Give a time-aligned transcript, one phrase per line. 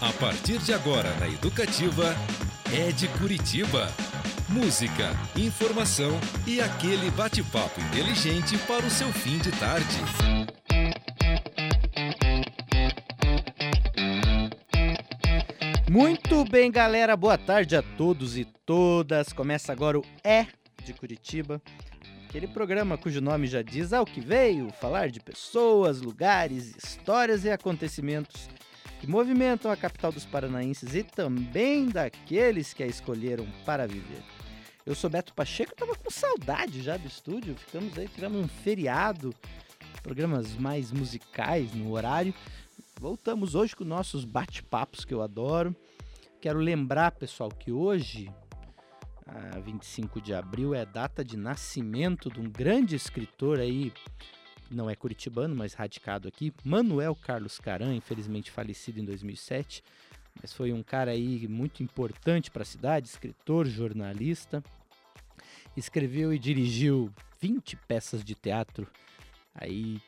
[0.00, 2.14] A partir de agora na Educativa,
[2.72, 3.88] é de Curitiba.
[4.48, 6.12] Música, informação
[6.46, 9.98] e aquele bate-papo inteligente para o seu fim de tarde.
[15.90, 17.16] Muito bem, galera.
[17.16, 19.32] Boa tarde a todos e todas.
[19.32, 20.46] Começa agora o É
[20.84, 21.60] de Curitiba.
[22.28, 27.50] Aquele programa cujo nome já diz ao que veio, falar de pessoas, lugares, histórias e
[27.50, 28.48] acontecimentos
[29.00, 34.22] que movimentam a capital dos paranaenses e também daqueles que a escolheram para viver.
[34.84, 39.34] Eu sou Beto Pacheco, estava com saudade já do estúdio, ficamos aí, tivemos um feriado,
[40.02, 42.34] programas mais musicais no horário.
[42.98, 45.76] Voltamos hoje com nossos bate-papos que eu adoro.
[46.40, 48.30] Quero lembrar, pessoal, que hoje,
[49.26, 53.92] a 25 de abril, é data de nascimento de um grande escritor aí
[54.70, 59.82] não é curitibano, mas radicado aqui, Manuel Carlos Caran, infelizmente falecido em 2007,
[60.40, 64.62] mas foi um cara aí muito importante para a cidade, escritor, jornalista.
[65.76, 68.86] Escreveu e dirigiu 20 peças de teatro
[69.54, 70.00] aí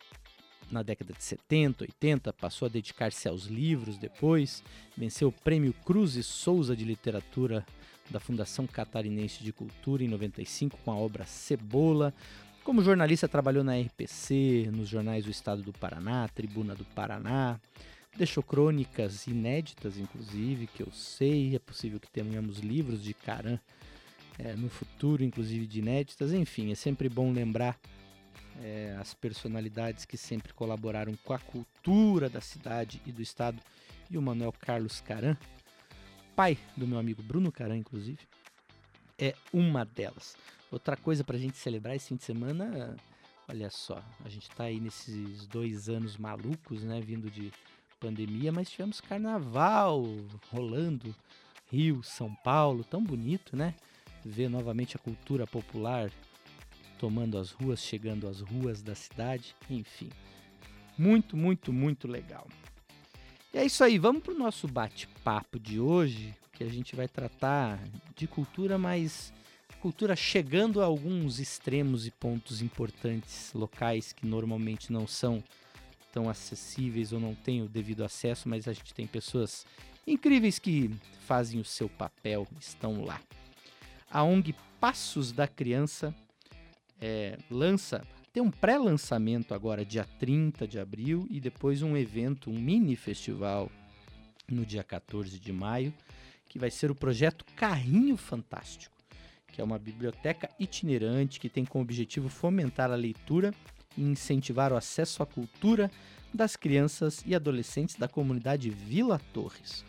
[0.70, 4.62] na década de 70, 80, passou a dedicar-se aos livros depois,
[4.96, 7.66] venceu o Prêmio Cruz e Souza de Literatura
[8.08, 12.14] da Fundação Catarinense de Cultura em 95 com a obra Cebola,
[12.64, 17.58] como jornalista, trabalhou na RPC, nos jornais do Estado do Paraná, Tribuna do Paraná.
[18.16, 21.54] Deixou crônicas inéditas, inclusive, que eu sei.
[21.54, 23.58] É possível que tenhamos livros de Caran
[24.38, 26.32] é, no futuro, inclusive de inéditas.
[26.32, 27.78] Enfim, é sempre bom lembrar
[28.62, 33.60] é, as personalidades que sempre colaboraram com a cultura da cidade e do estado.
[34.10, 35.36] E o Manuel Carlos Caran,
[36.34, 38.26] pai do meu amigo Bruno Caran, inclusive,
[39.20, 40.36] é uma delas.
[40.70, 42.96] Outra coisa para a gente celebrar esse fim de semana,
[43.48, 47.52] olha só, a gente está aí nesses dois anos malucos, né, vindo de
[48.00, 50.02] pandemia, mas tivemos carnaval
[50.50, 51.14] rolando,
[51.70, 53.74] Rio, São Paulo, tão bonito, né?
[54.24, 56.10] Ver novamente a cultura popular
[56.98, 60.10] tomando as ruas, chegando às ruas da cidade, enfim.
[60.98, 62.46] Muito, muito, muito legal.
[63.54, 67.08] E é isso aí, vamos para o nosso bate-papo de hoje, que a gente vai
[67.08, 67.80] tratar
[68.14, 69.32] de cultura, mas
[69.80, 75.42] cultura chegando a alguns extremos e pontos importantes locais que normalmente não são
[76.12, 79.64] tão acessíveis ou não têm o devido acesso, mas a gente tem pessoas
[80.06, 80.90] incríveis que
[81.26, 83.18] fazem o seu papel, estão lá.
[84.10, 86.14] A ONG Passos da Criança
[87.00, 92.60] é, lança, tem um pré-lançamento agora, dia 30 de abril, e depois um evento, um
[92.60, 93.72] mini festival
[94.46, 95.94] no dia 14 de maio,
[96.50, 99.00] que vai ser o projeto Carrinho Fantástico
[99.50, 103.52] que é uma biblioteca itinerante que tem como objetivo fomentar a leitura
[103.96, 105.90] e incentivar o acesso à cultura
[106.32, 109.84] das crianças e adolescentes da comunidade Vila Torres.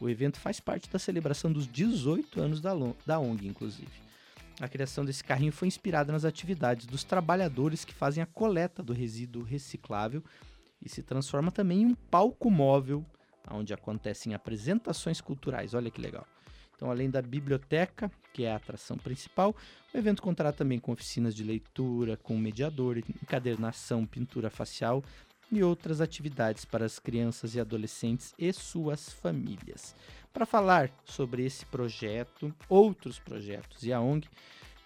[0.00, 3.92] O evento faz parte da celebração dos 18 anos da, ONG, inclusive.
[4.60, 8.92] A criação desse carrinho foi inspirada nas atividades dos trabalhadores que fazem a coleta do
[8.92, 10.24] resíduo reciclável
[10.84, 13.04] e se transforma também em um palco móvel
[13.50, 15.74] onde acontecem apresentações culturais.
[15.74, 16.26] Olha que legal.
[16.74, 19.54] Então, além da biblioteca, que é a atração principal,
[19.94, 25.04] o evento contará também com oficinas de leitura, com mediador, encadernação, pintura facial
[25.50, 29.94] e outras atividades para as crianças e adolescentes e suas famílias.
[30.32, 34.26] Para falar sobre esse projeto, outros projetos e a ONG,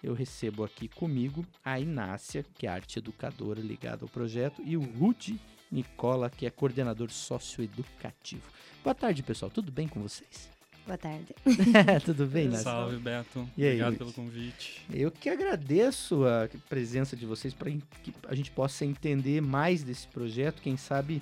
[0.03, 4.81] eu recebo aqui comigo a Inácia, que é arte educadora ligada ao projeto, e o
[4.81, 5.39] Rudy
[5.71, 8.43] Nicola, que é coordenador socioeducativo.
[8.83, 9.51] Boa tarde, pessoal.
[9.51, 10.49] Tudo bem com vocês?
[10.85, 11.35] Boa tarde.
[12.05, 12.61] Tudo bem, Nath?
[12.61, 13.49] Salve, Beto.
[13.57, 14.85] E aí, Obrigado pelo convite.
[14.89, 20.07] Eu que agradeço a presença de vocês para que a gente possa entender mais desse
[20.07, 21.21] projeto, quem sabe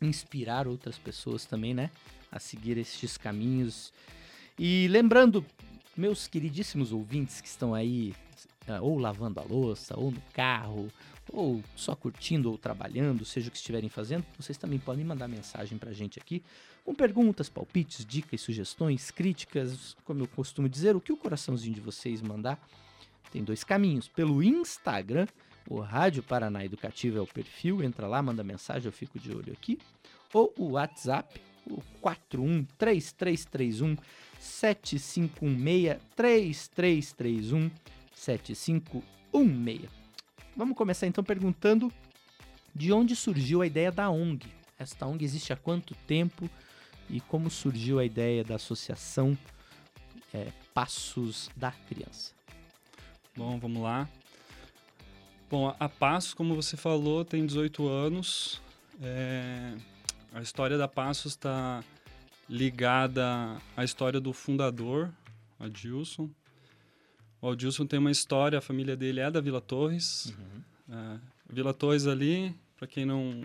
[0.00, 1.90] inspirar outras pessoas também, né,
[2.32, 3.92] a seguir estes caminhos.
[4.58, 5.44] E lembrando,
[5.94, 8.14] meus queridíssimos ouvintes que estão aí
[8.66, 10.90] ah, ou lavando a louça, ou no carro,
[11.32, 15.76] ou só curtindo ou trabalhando, seja o que estiverem fazendo, vocês também podem mandar mensagem
[15.76, 16.42] para a gente aqui
[16.84, 21.80] com perguntas, palpites, dicas, sugestões, críticas, como eu costumo dizer, o que o coraçãozinho de
[21.80, 22.64] vocês mandar.
[23.32, 24.06] Tem dois caminhos.
[24.06, 25.26] Pelo Instagram,
[25.68, 29.52] o Rádio Paraná Educativo é o perfil, entra lá, manda mensagem, eu fico de olho
[29.52, 29.80] aqui.
[30.32, 33.96] Ou o WhatsApp, o 413331
[34.38, 37.70] 7516 3331
[38.14, 40.05] 7516.
[40.56, 41.92] Vamos começar então perguntando
[42.74, 44.46] de onde surgiu a ideia da ONG.
[44.78, 46.48] Esta ONG existe há quanto tempo
[47.10, 49.36] e como surgiu a ideia da associação
[50.32, 52.32] é, Passos da Criança?
[53.36, 54.08] Bom, vamos lá.
[55.50, 58.60] Bom, a Passos, como você falou, tem 18 anos.
[59.00, 59.74] É...
[60.32, 61.84] A história da Passos está
[62.48, 65.10] ligada à história do fundador,
[65.58, 66.30] Adilson.
[67.46, 70.34] O Adilson tem uma história, a família dele é da Vila Torres.
[70.90, 73.42] É, Vila Torres ali, para quem não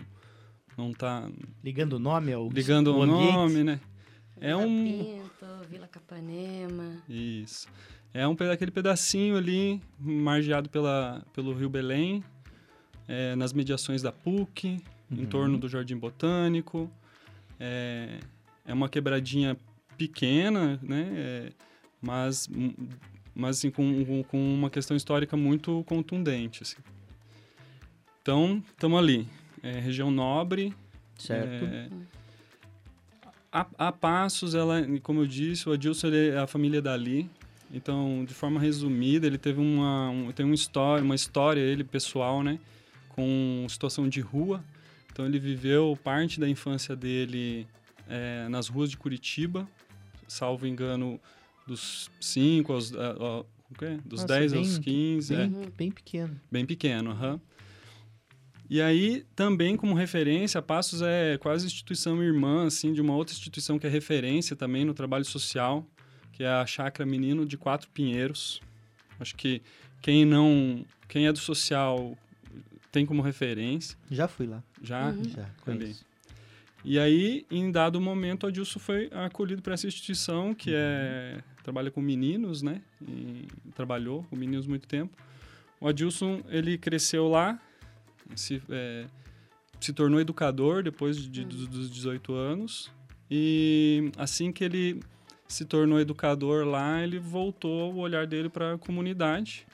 [0.76, 1.28] não tá
[1.62, 3.32] Ligando o nome ao ligando o ambiente.
[3.32, 3.80] nome, né?
[4.40, 6.96] É Vila um Pinto, Vila Capanema.
[7.08, 7.68] Isso.
[8.12, 12.24] É um, aquele pedacinho ali, margeado pela, pelo Rio Belém,
[13.06, 14.78] é, nas mediações da PUC,
[15.10, 15.26] em Uhum.
[15.26, 16.90] torno do Jardim Botânico.
[17.60, 18.18] É,
[18.66, 19.56] é uma quebradinha
[19.96, 21.08] pequena, né?
[21.14, 21.52] É,
[22.00, 22.48] mas,
[23.34, 26.62] mas assim, com, com- uma questão histórica muito contundente.
[26.62, 26.76] assim.
[28.20, 29.26] Então, estamos ali.
[29.62, 30.74] É, região nobre,
[31.16, 31.64] Certo.
[31.64, 31.88] é,
[33.52, 37.28] a, a Passos, ela, como eu disse, o Adilson é a família dali.
[37.72, 42.42] Então, de forma resumida, ele teve uma, um, tem uma história, uma história ele pessoal,
[42.42, 42.58] né,
[43.10, 44.62] com situação de rua.
[45.12, 47.66] Então, ele viveu parte da infância dele
[48.08, 49.66] é, nas ruas de Curitiba,
[50.26, 51.20] salvo engano,
[51.66, 53.98] dos 5 aos ó, o quê?
[54.04, 55.46] dos Nossa, 10 aos bem- 15, é.
[55.46, 56.40] Bem, bem pequeno.
[56.50, 57.40] Bem pequeno, aham.
[58.70, 63.34] E aí, também como referência, a Passos é quase instituição irmã, assim, de uma outra
[63.34, 65.86] instituição que é referência também no trabalho social,
[66.32, 68.62] que é a Chácara Menino de Quatro Pinheiros.
[69.20, 69.60] Acho que
[70.00, 70.84] quem não...
[71.06, 72.16] Quem é do social
[72.90, 74.62] tem como referência, Já fui lá.
[74.82, 75.10] já.
[75.10, 75.24] Uhum.
[75.24, 76.04] Já, conheço.
[76.84, 81.90] E aí, em dado momento, o Adilson foi acolhido para essa instituição que é trabalha
[81.90, 82.82] com meninos, né?
[83.00, 85.16] E trabalhou com meninos muito tempo.
[85.80, 87.60] O Adilson, ele cresceu lá,
[88.36, 89.06] se, é,
[89.80, 92.90] se tornou educador depois de, dos, dos 18 anos.
[93.30, 95.00] E assim que ele
[95.48, 99.66] se tornou educador lá, ele voltou o olhar dele para a comunidade.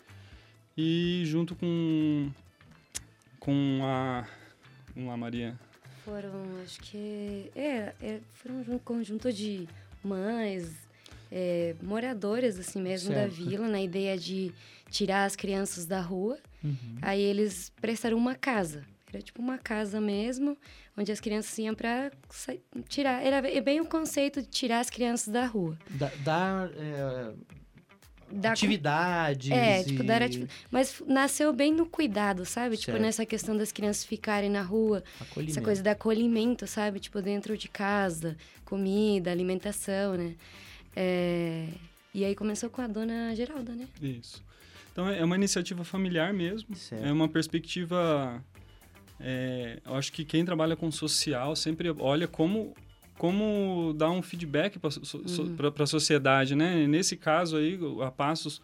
[0.76, 2.30] E junto com,
[3.38, 4.26] com a...
[4.94, 5.58] Vamos lá, Maria.
[6.04, 7.50] Foram, acho que.
[7.54, 9.68] É, é, foram um conjunto de
[10.02, 10.87] mães,
[11.30, 13.34] é, moradores, assim mesmo, da Certo.
[13.34, 14.52] vila, na ideia de
[14.90, 16.38] tirar as crianças da rua.
[16.64, 16.76] Uhum.
[17.02, 18.84] Aí eles prestaram uma casa.
[19.12, 20.56] Era tipo uma casa mesmo,
[20.96, 22.54] onde as crianças iam pra sa-
[22.88, 23.24] tirar.
[23.24, 25.78] Era bem o conceito de tirar as crianças da rua.
[25.90, 27.32] Da, dar é,
[28.30, 29.50] Da atividades.
[29.50, 30.52] É, tipo, dar e atividade.
[30.70, 32.76] Mas nasceu bem no cuidado, sabe?
[32.76, 33.02] Tipo, Certo.
[33.02, 35.02] nessa questão das crianças ficarem na rua.
[35.46, 37.00] Essa coisa do acolhimento, sabe?
[37.00, 38.36] Tipo, dentro de casa,
[38.66, 40.34] comida, alimentação, né?
[40.96, 41.66] É,
[42.14, 43.86] E aí começou com a dona Geralda, né?
[44.02, 44.42] Isso.
[44.92, 46.74] Então é uma iniciativa familiar mesmo.
[46.74, 47.04] Certo.
[47.04, 48.42] É uma perspectiva.
[49.20, 52.74] é, eu acho que quem trabalha com social sempre olha como
[53.16, 55.82] como dar um feedback para Uhum.
[55.82, 56.86] a sociedade, né?
[56.86, 58.62] Nesse caso aí, o- a Passos,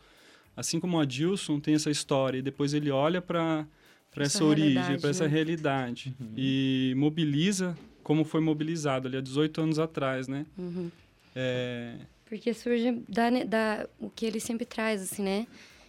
[0.56, 3.66] assim como o Adilson tem essa história e depois ele olha para
[4.12, 5.30] Essa essa origem, para essa né?
[5.30, 6.34] realidade Uhum.
[6.36, 10.46] e mobiliza como foi mobilizado ali há 18 anos atrás, né?
[10.56, 10.88] Uhum.
[11.34, 11.96] É,
[12.34, 15.46] Porque surge da, da, o que ele sempre traz, assim, né?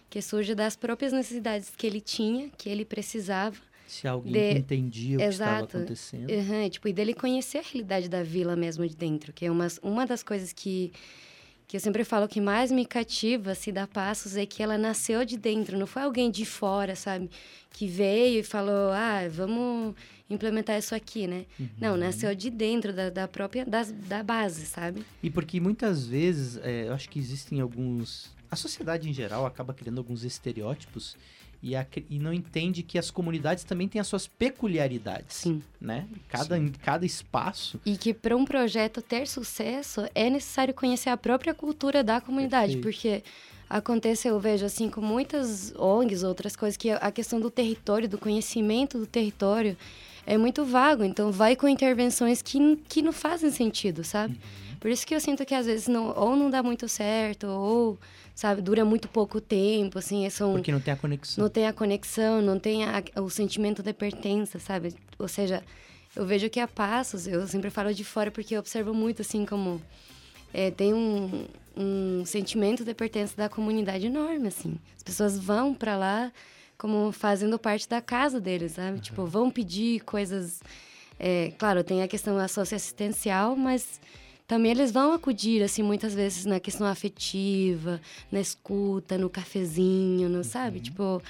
[0.08, 3.56] Que surge das próprias necessidades que ele tinha, que ele precisava.
[3.88, 5.76] Se alguém de- entendia o que estava Exato.
[5.76, 6.30] acontecendo.
[6.30, 9.66] Uhum, tipo, e dele conhecer a realidade da vila mesmo de dentro, que é uma,
[9.82, 10.92] uma das coisas que,
[11.66, 15.24] que eu sempre falo que mais me cativa, se dá passos, é que ela nasceu
[15.24, 17.28] de dentro, não foi alguém de fora, sabe?
[17.70, 19.96] Que veio e falou, ah, vamos
[20.28, 21.44] implementar isso aqui, né?
[21.58, 21.68] Uhum.
[21.80, 25.04] Não, nasceu de dentro, da, da própria, das, da base, sabe?
[25.22, 28.34] E porque muitas vezes, é, eu acho que existem alguns.
[28.50, 31.16] A sociedade em geral acaba criando alguns estereótipos
[31.62, 35.36] e, a- e não entende que as comunidades também têm as suas peculiaridades.
[35.36, 35.62] Sim.
[35.80, 36.06] Né?
[36.28, 37.80] Cada, em cada espaço.
[37.84, 42.76] E que para um projeto ter sucesso é necessário conhecer a própria cultura da comunidade,
[42.76, 42.82] Perfeito.
[43.22, 43.24] porque
[43.68, 48.16] acontece, eu vejo assim, com muitas ONGs, outras coisas, que a questão do território, do
[48.18, 49.76] conhecimento do território
[50.26, 54.38] é muito vago, então vai com intervenções que, que não fazem sentido, sabe?
[54.80, 57.98] Por isso que eu sinto que às vezes não, ou não dá muito certo, ou,
[58.34, 61.42] sabe, dura muito pouco tempo, assim, são Porque não tem a conexão.
[61.44, 64.94] não tem a conexão, não tem a- o sentimento de pertença, sabe?
[65.18, 65.62] Ou seja,
[66.14, 69.46] eu vejo que a Passos, eu sempre falo de fora porque eu observo muito, assim,
[69.46, 69.80] como
[70.52, 74.78] é, tem um, um sentimento de pertença da comunidade enorme, assim.
[74.96, 76.32] As pessoas vão para lá
[76.78, 79.00] como fazendo parte da casa deles, sabe?
[79.00, 80.60] Tipo, vão pedir coisas...
[81.18, 84.00] é, claro, tem a questão socioassistencial, mas
[84.46, 90.44] também eles vão acudir, assim, muitas vezes na questão afetiva, na escuta, no cafezinho, no,
[90.44, 90.80] sabe?
[90.80, 91.20] Tipo,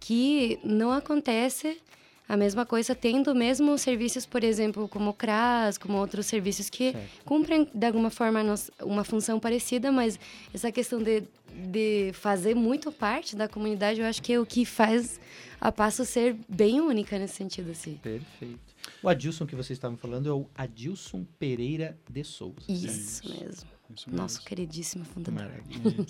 [0.00, 1.78] que não acontece
[2.28, 6.92] a mesma coisa tendo mesmo serviços, por exemplo, como o CRAS, como outros serviços que
[6.92, 7.24] Certo.
[7.24, 8.40] cumprem de alguma forma
[8.82, 10.18] uma função parecida, mas
[10.52, 11.22] essa questão de,
[11.70, 15.20] de fazer muito parte da comunidade, eu acho que é o que faz
[15.60, 17.94] a Passo ser bem única nesse sentido, assim.
[18.02, 18.58] Perfeito.
[19.02, 22.56] O Adilson que vocês estavam falando é o Adilson Pereira de Souza.
[22.68, 23.28] Isso, Isso.
[23.28, 23.68] mesmo.
[23.94, 24.46] Isso Nosso mesmo.
[24.48, 25.42] queridíssimo fundador.
[25.42, 26.06] Maravilha.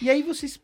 [0.00, 0.58] e aí vocês,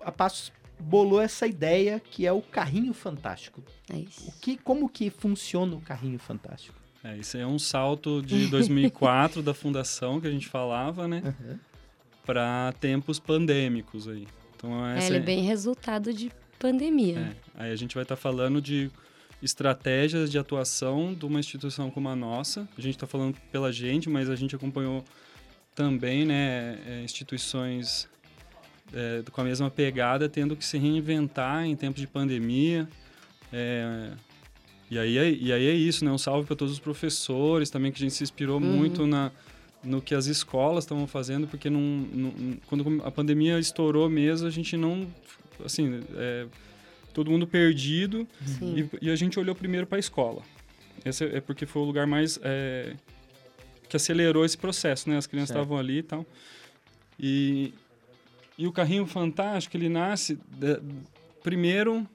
[0.00, 3.62] a Passos bolou essa ideia que é o carrinho fantástico.
[3.90, 4.32] É O isso.
[4.40, 6.76] que, como que funciona o carrinho fantástico?
[7.04, 11.22] É, isso aí é um salto de 2004 da fundação que a gente falava, né?
[11.24, 11.60] Aham.
[12.24, 14.26] Para tempos pandêmicos aí.
[14.56, 17.36] Então, É, essa ele é bem resultado de pandemia.
[17.56, 18.90] É, aí a gente vai estar falando de
[19.42, 22.68] estratégias de atuação de uma instituição como a nossa.
[22.76, 25.04] A gente está falando pela gente, mas a gente acompanhou
[25.74, 28.08] também né, é, instituições
[28.92, 32.88] é, com a mesma pegada, tendo que se reinventar em tempos de pandemia.
[33.52, 34.10] É,
[34.90, 36.10] e, aí é, e aí é isso, né?
[36.10, 39.30] Um salve para todos os professores também, que a gente se inspirou muito na,
[39.82, 44.50] no que as escolas estavam fazendo, porque não, não- quando a pandemia estourou mesmo, a
[44.50, 45.06] gente não...
[45.64, 46.46] Assim, é,
[47.14, 48.28] todo mundo perdido
[48.60, 50.42] e, e a gente olhou primeiro para a escola.
[51.02, 52.94] Esse é porque foi o lugar mais é,
[53.88, 55.16] que acelerou esse processo, né?
[55.16, 56.26] As crianças estavam ali e tal.
[57.18, 57.72] E,
[58.58, 60.80] e o carrinho fantástico ele nasce da-
[61.42, 62.06] primeiro,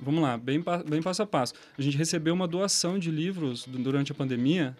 [0.00, 1.54] vamos lá, bem, bem passo a passo.
[1.78, 4.76] A gente recebeu uma doação de livros du- durante a pandemia,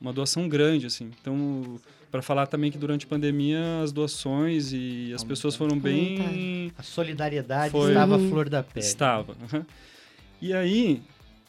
[0.00, 1.10] uma doação grande assim.
[1.20, 1.78] Então,
[2.10, 6.82] para falar também que durante a pandemia as doações e as pessoas foram bem A
[6.82, 7.90] solidariedade Foi.
[7.90, 8.30] estava à Uhum.
[8.30, 8.84] flor da pele.
[8.86, 9.36] estava.
[9.52, 9.66] aham.
[10.40, 11.02] E aí,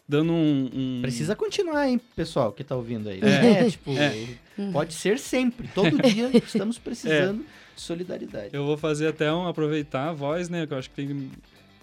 [0.08, 0.70] dando um.
[0.74, 3.20] um- Precisa continuar, hein, pessoal, que tá ouvindo aí.
[3.22, 3.66] É.
[3.66, 4.72] É, tipo, É.
[4.72, 5.68] pode ser sempre.
[5.76, 7.46] Todo dia estamos precisando de
[7.82, 8.50] solidariedade.
[8.54, 10.66] Eu vou fazer até um aproveitar a voz, né?
[10.66, 11.32] Que eu acho que tem.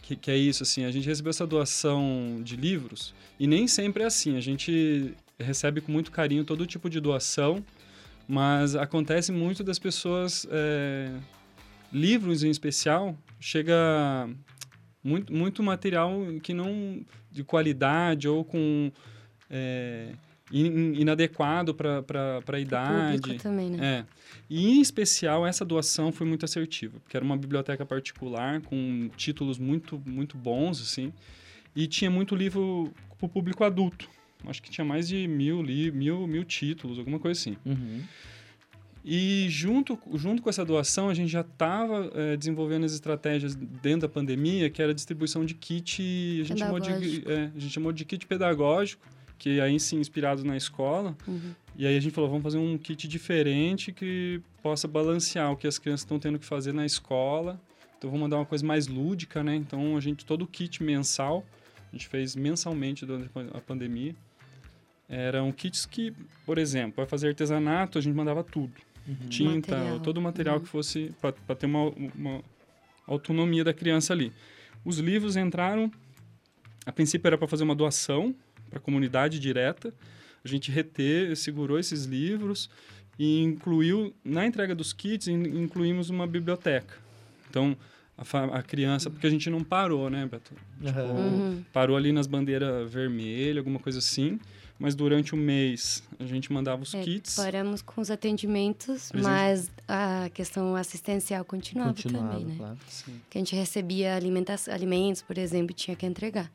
[0.02, 0.84] Que, que é isso, assim.
[0.84, 4.36] A gente recebeu essa doação de livros e nem sempre é assim.
[4.36, 7.64] A gente recebe com muito carinho todo tipo de doação,
[8.28, 10.46] mas acontece muito das pessoas.
[10.50, 11.10] é,
[11.94, 14.28] livros em especial, chega
[15.02, 17.00] muito, muito material que não.
[17.30, 18.90] de qualidade ou com.
[19.48, 20.08] é,
[20.60, 23.20] inadequado para a idade.
[23.20, 23.98] Público também, né?
[24.00, 24.04] É.
[24.48, 29.58] E, em especial, essa doação foi muito assertiva, porque era uma biblioteca particular com títulos
[29.58, 31.12] muito, muito bons, assim,
[31.74, 34.08] e tinha muito livro para o público adulto.
[34.46, 37.56] Acho que tinha mais de mil, li mil, mil títulos, alguma coisa assim.
[37.64, 38.02] Uhum.
[39.04, 44.08] E junto, junto com essa doação, a gente já estava desenvolvendo as estratégias dentro da
[44.08, 46.90] pandemia, que era a distribuição de kit, a gente, chamou de,
[47.30, 49.06] é, a gente chamou de kit pedagógico,
[49.44, 51.14] que aí sim, inspirado na escola.
[51.28, 51.52] Uhum.
[51.76, 55.66] E aí a gente falou, vamos fazer um kit diferente que possa balancear o que
[55.66, 57.60] as crianças estão tendo que fazer na escola.
[57.98, 59.54] Então vamos mandar uma coisa mais lúdica, né?
[59.54, 61.44] Então a gente todo o kit mensal,
[61.92, 64.14] a gente fez mensalmente durante a pan- a pandemia.
[65.10, 66.10] Eram kits que,
[66.46, 68.72] por exemplo, para fazer artesanato, a gente mandava tudo.
[69.28, 70.00] Tinta, Material.
[70.00, 70.62] todo o material Uhum.
[70.62, 72.40] que fosse para ter uma, uma
[73.06, 74.32] autonomia da criança ali.
[74.82, 75.92] Os livros entraram,
[76.86, 78.34] a princípio era para fazer uma doação
[78.78, 79.92] a comunidade direta.
[80.44, 82.68] A gente reter, segurou esses livros
[83.18, 86.96] e incluiu, na entrega dos kits, in- incluímos uma biblioteca.
[87.48, 87.76] Então,
[88.18, 90.52] a, a criança, porque a gente não parou, né, Beto?
[90.84, 90.98] Tipo.
[91.00, 91.64] Uhum.
[91.72, 94.38] Parou ali nas bandeiras vermelhas, alguma coisa assim.
[94.76, 97.36] Mas durante o mês, a gente mandava os É, kits.
[97.36, 99.22] Paramos com os atendimentos, Presente.
[99.22, 102.54] mas a questão assistencial continuava, Continuava, também, né?
[102.58, 102.78] claro.
[102.88, 103.20] Sim.
[103.30, 106.50] Que a gente recebia alimentos, por exemplo, tinha que entregar.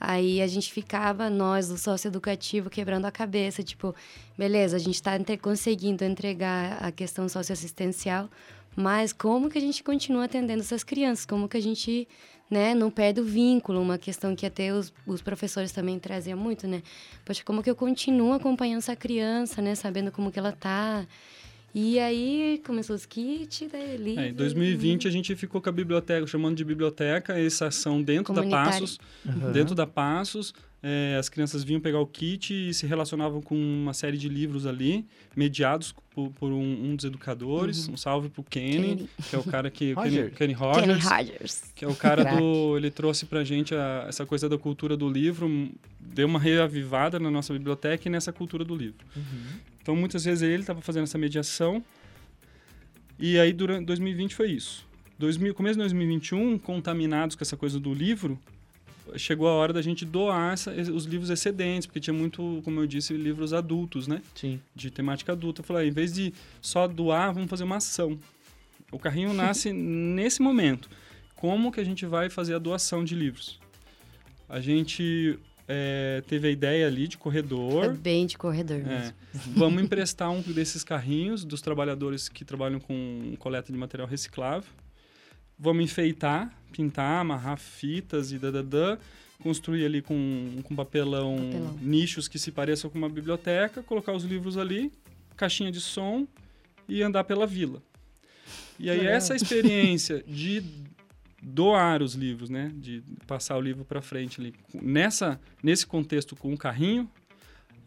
[0.00, 3.94] Aí a gente ficava, nós do sócio educativo, quebrando a cabeça, tipo,
[4.36, 8.30] beleza, a gente está conseguindo entregar a questão socioassistencial,
[8.74, 11.26] mas como que a gente continua atendendo essas crianças?
[11.26, 12.08] Como que a gente
[12.48, 13.80] né, não perde o vínculo?
[13.80, 16.82] Uma questão que até os, os professores também traziam muito, né?
[17.24, 19.74] Poxa, como que eu continuo acompanhando essa criança, né?
[19.74, 21.06] Sabendo como que ela tá.
[21.74, 26.26] E aí começou os kits, daí É, em 2020 a gente ficou com a biblioteca,
[26.26, 28.42] chamando de biblioteca, essa ação dentro da.
[28.44, 28.98] Passos.
[29.24, 29.52] Aham.
[29.52, 33.94] Dentro da Passos, é, as crianças vinham pegar o kit e se relacionavam com uma
[33.94, 36.60] série de livros ali, mediados por, por um,
[36.90, 37.88] um dos educadores.
[37.88, 38.96] Um salve pro Kenny, Uhum.
[38.96, 39.08] Kenny.
[39.28, 39.92] que é o cara que...
[39.94, 40.10] Roger.
[40.10, 41.04] Kenny, Kenny Kenny Rogers.
[41.04, 41.62] Rogers.
[41.74, 42.76] Que é o cara do.
[42.76, 45.68] Ele trouxe pra gente a- essa coisa da cultura do livro,
[46.00, 49.06] deu uma reavivada na nossa biblioteca e nessa cultura do livro.
[49.82, 51.82] Então, muitas vezes ele estava fazendo essa mediação.
[53.18, 54.86] E aí, durante 2020 foi isso.
[55.18, 58.38] 2000, começo de 2021, contaminados com essa coisa do livro,
[59.16, 62.86] chegou a hora da gente doar essa- os livros excedentes, porque tinha muito, como eu
[62.86, 64.22] disse, livros adultos, né?
[64.34, 64.60] Sim.
[64.74, 65.60] de temática adulta.
[65.60, 66.32] Eu falei, ah, em vez de
[66.62, 68.18] só doar, vamos fazer uma ação.
[68.90, 70.88] O carrinho nasce nesse momento.
[71.36, 73.58] Como que a gente vai fazer a doação de livros?
[74.48, 75.38] A gente
[75.72, 77.94] eh, teve a ideia ali de É corredor.
[77.94, 79.14] bem de corredor É, mesmo.
[79.56, 84.68] vamos emprestar um desses carrinhos dos trabalhadores que trabalham com coleta de material reciclável.
[85.58, 88.98] Vamos enfeitar, pintar, amarrar fitas e dadadã.
[89.42, 91.78] construir ali com, com papelão, Papelão.
[91.80, 94.92] nichos que se pareçam com uma biblioteca, colocar os livros ali,
[95.36, 96.26] caixinha de som
[96.86, 97.82] e andar pela vila.
[98.78, 99.14] E aí Legal.
[99.14, 100.62] essa experiência de
[101.42, 106.52] doar os livros, né, de passar o livro para frente ali, nessa nesse contexto com
[106.52, 107.08] o carrinho,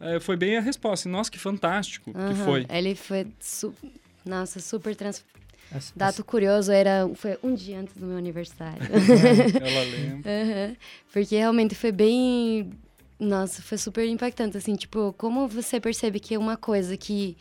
[0.00, 1.08] eh, foi bem a resposta.
[1.08, 2.66] Nossa, que fantástico que Aham, foi.
[2.68, 3.74] Ele foi, su-
[4.24, 5.24] nossa, super trans...
[5.70, 8.82] As- Dato curioso, era, foi um dia antes do meu aniversário.
[9.60, 10.30] Ela lembra.
[10.30, 10.76] Aham.
[11.12, 12.70] Porque realmente foi bem.
[13.18, 17.36] Nossa, foi super impactante, assim, tipo, como você percebe que é uma coisa que.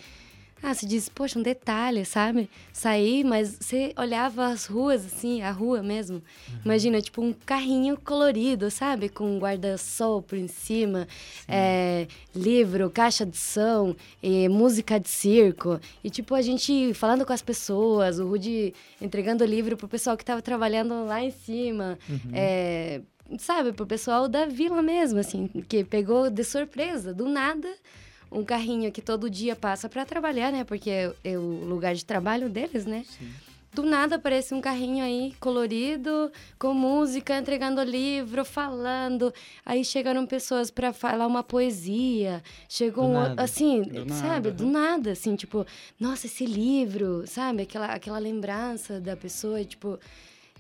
[0.66, 2.50] Ah, se diz, poxa, um detalhe, sabe?
[2.72, 6.24] Sair, mas você olhava as ruas, assim, a rua mesmo.
[6.64, 9.10] Imagina, tipo, um carrinho colorido, sabe?
[9.10, 11.06] Com um guarda-sol por em cima,
[11.50, 15.82] é, livro, caixa de som, e música de circo.
[16.02, 20.16] E, tipo, a gente falando com as pessoas, o Rudy entregando o livro pro pessoal
[20.16, 22.00] que tava trabalhando lá em cima.
[22.32, 23.02] É,
[23.38, 27.68] sabe, pro pessoal da vila mesmo, assim, que pegou de surpresa, do nada,
[28.34, 30.64] um carrinho que todo dia passa para trabalhar, né?
[30.64, 33.06] Porque é, é o lugar de trabalho deles, né?
[33.74, 39.34] Do nada aparece um carrinho aí colorido, com música, entregando livro, falando.
[39.66, 42.44] Aí chegaram pessoas para falar uma poesia.
[42.70, 44.50] Chegou Do um, assim, Do sabe?
[44.50, 44.72] nada, Do aham.
[44.72, 45.66] nada, assim, tipo,
[46.00, 47.64] nossa, esse livro, sabe?
[47.64, 50.00] Aquela, aquela lembrança da pessoa, tipo.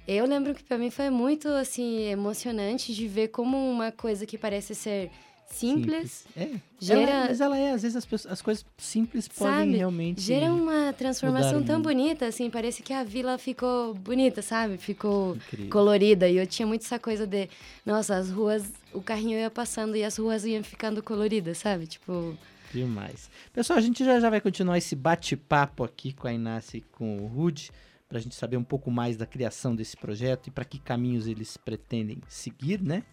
[0.08, 4.38] Eu lembro que para mim foi muito, assim, emocionante de ver como uma coisa que
[4.38, 5.10] parece ser
[5.54, 6.50] simples, É.
[6.80, 9.78] Gera- Ela- mas ela é, às vezes as, pessoas- as coisas simples podem Sabe?
[9.78, 10.22] realmente.
[10.22, 14.78] gera uma transformação tão bonita, assim, parece que a vila ficou bonita, sabe?
[14.78, 15.70] Ficou Incrível.
[15.70, 16.28] colorida.
[16.30, 17.48] E eu tinha muito essa coisa de,
[17.86, 21.88] nossa, as ruas, o carrinho ia passando e as ruas iam ficando coloridas, sabe?
[21.88, 22.38] Tipo,
[22.74, 23.30] Demais.
[23.54, 27.20] Pessoal, a gente já, já vai continuar esse bate-papo aqui com a Inácia e com
[27.24, 27.70] o Rude,
[28.10, 31.28] para a gente saber um pouco mais da criação desse projeto e para que caminhos
[31.28, 33.04] eles pretendem seguir, né?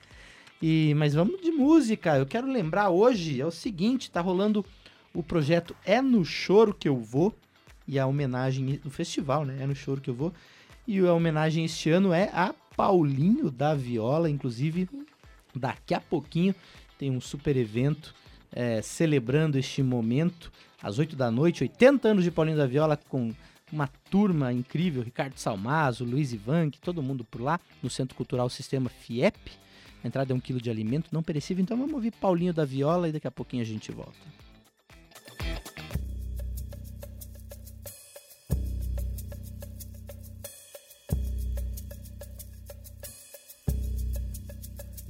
[0.61, 2.19] E, mas vamos de música.
[2.19, 4.64] Eu quero lembrar hoje é o seguinte, tá rolando
[5.14, 7.35] o projeto É no Choro que eu vou
[7.87, 9.59] e a homenagem do festival, né?
[9.61, 10.33] É no Choro que eu vou.
[10.87, 14.89] E a homenagem este ano é a Paulinho da Viola, inclusive
[15.54, 16.54] daqui a pouquinho
[16.99, 18.15] tem um super evento
[18.52, 23.32] é, celebrando este momento, às 8 da noite, 80 anos de Paulinho da Viola, com
[23.73, 28.91] uma turma incrível, Ricardo Salmazo, Luiz Ivank, todo mundo por lá, no Centro Cultural Sistema
[28.91, 29.52] FIEP.
[30.02, 33.08] A entrada é um quilo de alimento não perecível, então vamos ouvir Paulinho da Viola
[33.08, 34.19] e daqui a pouquinho a gente volta.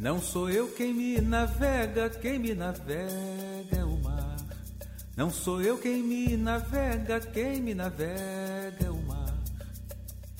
[0.00, 4.36] Não sou eu quem me navega, quem me navega é o mar.
[5.14, 9.09] Não sou eu quem me navega, quem me navega é o mar.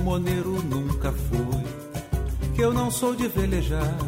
[0.00, 1.62] Timoneiro nunca fui,
[2.54, 3.98] que eu não sou de velejar.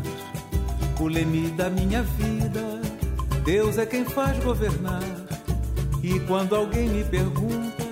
[0.98, 2.80] O leme da minha vida,
[3.44, 5.02] Deus é quem faz governar.
[6.02, 7.84] E quando alguém me pergunta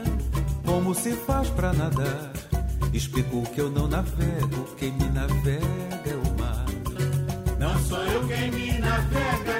[0.65, 2.33] como se faz pra nadar,
[2.95, 6.65] explico que eu não navego, quem me navega é o mar.
[7.59, 9.60] Não sou eu quem me navega,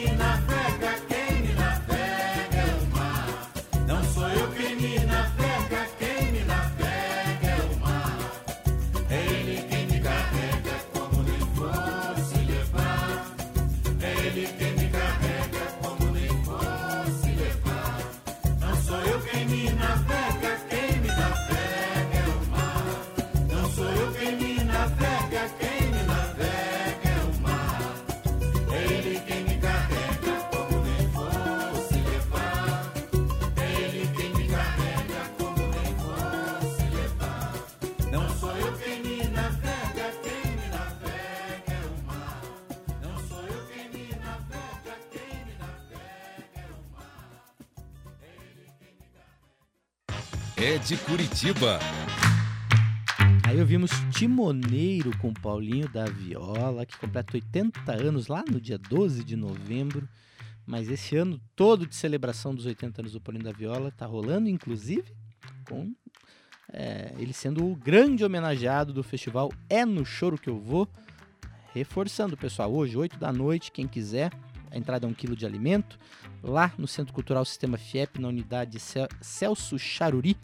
[50.91, 51.79] de Curitiba.
[53.47, 59.23] Aí ouvimos Timoneiro com Paulinho da Viola, que completa 80 anos lá no dia 12
[59.23, 60.05] de novembro.
[60.65, 64.49] Mas esse ano todo de celebração dos 80 anos do Paulinho da Viola tá rolando,
[64.49, 65.13] inclusive,
[65.65, 65.93] com
[66.73, 70.89] é, ele sendo o grande homenageado do festival É no Choro Que Eu Vou.
[71.73, 74.29] Reforçando, pessoal, hoje, 8 da noite, quem quiser,
[74.69, 75.97] a entrada é um quilo de alimento,
[76.43, 80.35] lá no Centro Cultural Sistema FIEP, na unidade Cel- Celso Charuri,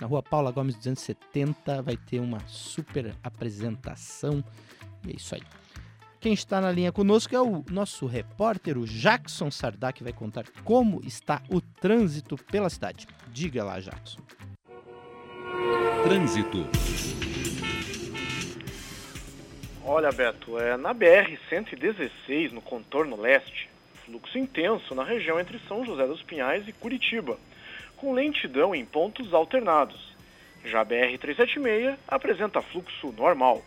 [0.00, 4.42] na rua Paula Gomes 270, vai ter uma super apresentação.
[5.06, 5.42] E é isso aí.
[6.20, 10.44] Quem está na linha conosco é o nosso repórter, o Jackson Sardá, que vai contar
[10.64, 13.06] como está o trânsito pela cidade.
[13.28, 14.20] Diga lá, Jackson.
[16.02, 16.66] Trânsito.
[19.84, 23.70] Olha, Beto, é na BR-116, no contorno leste,
[24.04, 27.38] fluxo intenso na região entre São José dos Pinhais e Curitiba,
[27.98, 30.16] com lentidão em pontos alternados.
[30.64, 33.62] Já a BR-376 apresenta fluxo normal.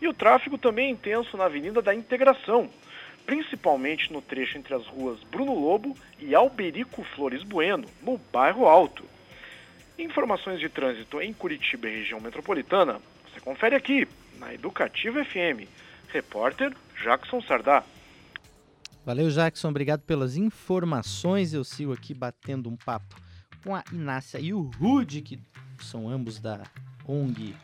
[0.00, 2.68] E o tráfego também é intenso na Avenida da Integração,
[3.24, 9.04] principalmente no trecho entre as ruas Bruno Lobo e Alberico Flores Bueno, no bairro Alto.
[9.98, 14.06] Informações de trânsito em Curitiba e região metropolitana, você confere aqui,
[14.38, 15.66] na Educativa FM.
[16.08, 17.82] Repórter Jackson Sardá.
[19.04, 19.68] Valeu, Jackson.
[19.68, 21.54] Obrigado pelas informações.
[21.54, 23.16] Eu sigo aqui batendo um papo
[23.66, 25.40] com a Inácia e o Rude, que
[25.80, 26.62] são ambos da
[27.04, 27.56] ONG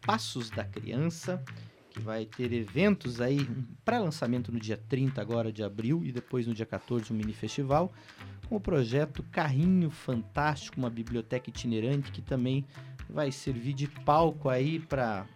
[0.00, 1.42] Passos da Criança,
[1.90, 6.46] que vai ter eventos aí, um pré-lançamento no dia 30 agora de abril e depois
[6.46, 7.92] no dia 14 um mini festival,
[8.48, 12.64] com o projeto Carrinho Fantástico, uma biblioteca itinerante que também
[13.08, 15.26] vai servir de palco aí para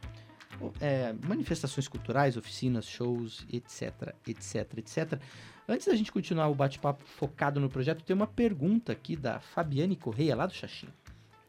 [0.80, 5.20] é, manifestações culturais, oficinas, shows, etc, etc, etc.
[5.68, 9.96] Antes da gente continuar o bate-papo focado no projeto, tem uma pergunta aqui da Fabiane
[9.96, 10.88] Correia, lá do Xaxim.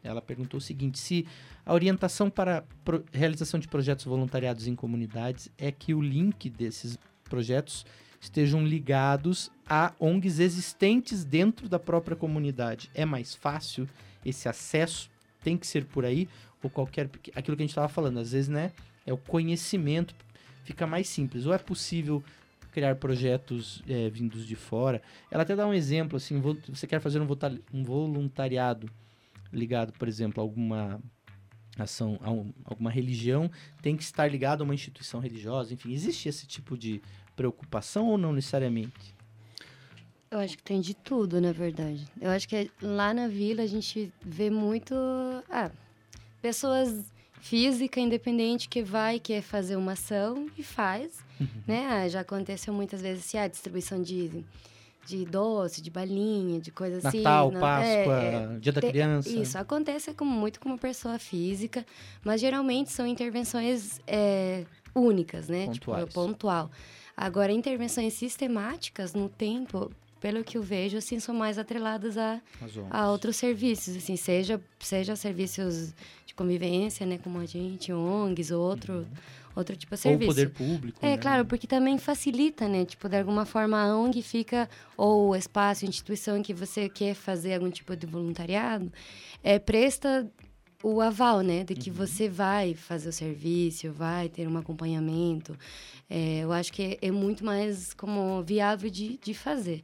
[0.02, 1.28] Ela perguntou o seguinte: se
[1.66, 6.98] a orientação para pro- realização de projetos voluntariados em comunidades é que o link desses
[7.26, 7.86] projetos
[8.22, 12.90] estejam ligados a ONGs existentes dentro da própria comunidade.
[12.94, 13.90] É mais fácil
[14.24, 15.10] esse acesso?
[15.44, 16.30] Tem que ser por aí?
[16.64, 17.10] Ou qualquer.
[17.36, 18.72] Aquilo que a gente estava falando, às vezes, né?
[19.06, 20.16] É o conhecimento,
[20.64, 21.46] fica mais simples.
[21.46, 22.24] Ou é possível
[22.76, 25.02] criar projetos é, vindos de fora.
[25.32, 27.28] Ela até dá um exemplo, assim, vo- você quer fazer um
[27.74, 28.90] um voluntariado
[29.52, 31.02] ligado, por exemplo, a alguma
[31.80, 33.50] ação, a um- alguma religião,
[33.82, 37.02] tem que estar ligado a uma instituição religiosa, enfim, existe esse tipo de
[37.34, 39.16] preocupação ou não necessariamente?
[40.30, 42.06] Eu acho que tem de tudo, na verdade.
[42.20, 44.94] Eu acho que lá na vila a gente vê muito.
[45.50, 45.72] Ah,
[46.42, 47.06] pessoas
[47.50, 51.24] física independente que vai, quer fazer uma ação e faz.
[51.68, 51.86] Né?
[51.88, 54.44] Ah, já aconteceu muitas vezes assim, a distribuição de,
[55.06, 57.20] de doce, de balinha, de coisa assim.
[57.22, 59.30] Natal, na- Páscoa, é, é, Dia da te- Criança.
[59.30, 61.86] Isso, acontece como, muito com uma pessoa física,
[62.24, 65.66] mas geralmente são intervenções é, únicas, né?
[65.68, 66.06] Pontuais.
[66.06, 66.72] Tipo, pontual.
[67.16, 69.92] Agora, intervenções sistemáticas no tempo,
[70.26, 72.42] pelo que eu vejo, assim, são mais atreladas a,
[72.90, 75.94] a outros serviços, assim, seja, seja serviços
[76.26, 79.08] de convivência, né, como a gente, ONGs, ou outro,
[79.56, 80.14] outro tipo de Uhum.
[80.14, 80.32] Ou serviço.
[80.32, 80.98] poder público.
[81.00, 81.18] É, né?
[81.20, 82.86] claro, porque também facilita, né?
[82.86, 87.54] Tipo, de alguma forma a ONG fica, ou o espaço, instituição que você quer fazer
[87.54, 88.92] algum tipo de voluntariado,
[89.44, 90.28] é, presta
[90.82, 91.64] o aval, né?
[91.64, 95.56] De que você vai fazer o serviço, vai ter um acompanhamento.
[96.10, 99.84] É, eu acho que é, é muito mais como viável de, de fazer.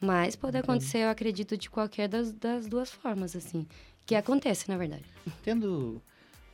[0.00, 3.66] Mas pode acontecer, eu acredito, de qualquer das, das duas formas, assim.
[4.06, 5.04] Que acontece, na verdade.
[5.42, 6.00] Tendo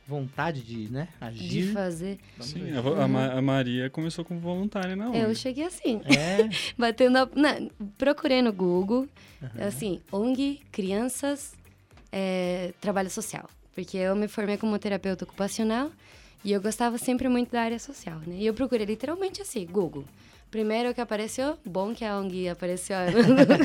[0.07, 1.73] vontade de, né, De agir.
[1.73, 2.19] fazer.
[2.37, 5.17] vamos Sim, a, a Ma- a Maria começou como voluntária na ONG.
[5.19, 6.01] Eu cheguei assim.
[6.05, 9.07] É, Batendo a, na- procurei no Google,
[9.59, 11.53] assim, ONG, crianças,
[12.11, 13.49] é, trabalho social.
[13.73, 15.91] Porque eu me formei como terapeuta ocupacional
[16.45, 18.35] E eu gostava sempre muito da área social, né?
[18.37, 20.05] E eu procurei literalmente assim, Google.
[20.51, 22.95] Primeiro que apareceu, bom que a ONG apareceu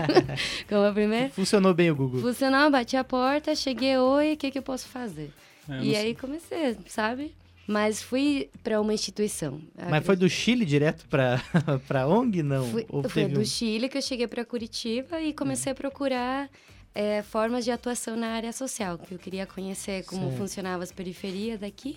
[0.68, 1.30] como a primeira.
[1.30, 2.20] Funcionou bem o Google.
[2.20, 5.30] Funcionou, bati a porta, cheguei, oi, o que, que eu posso fazer?
[5.68, 7.32] É, e aí comecei, sabe?
[7.66, 9.60] Mas fui para uma instituição.
[9.88, 11.40] Mas foi do Chile direto para
[11.86, 12.66] para ONG, não?
[12.68, 16.50] Fui, foi do um- Chile que eu cheguei para Curitiba e comecei a procurar
[16.92, 20.38] é, formas de atuação na área social, que eu queria conhecer como Certo.
[20.38, 21.96] funcionava as periferias daqui.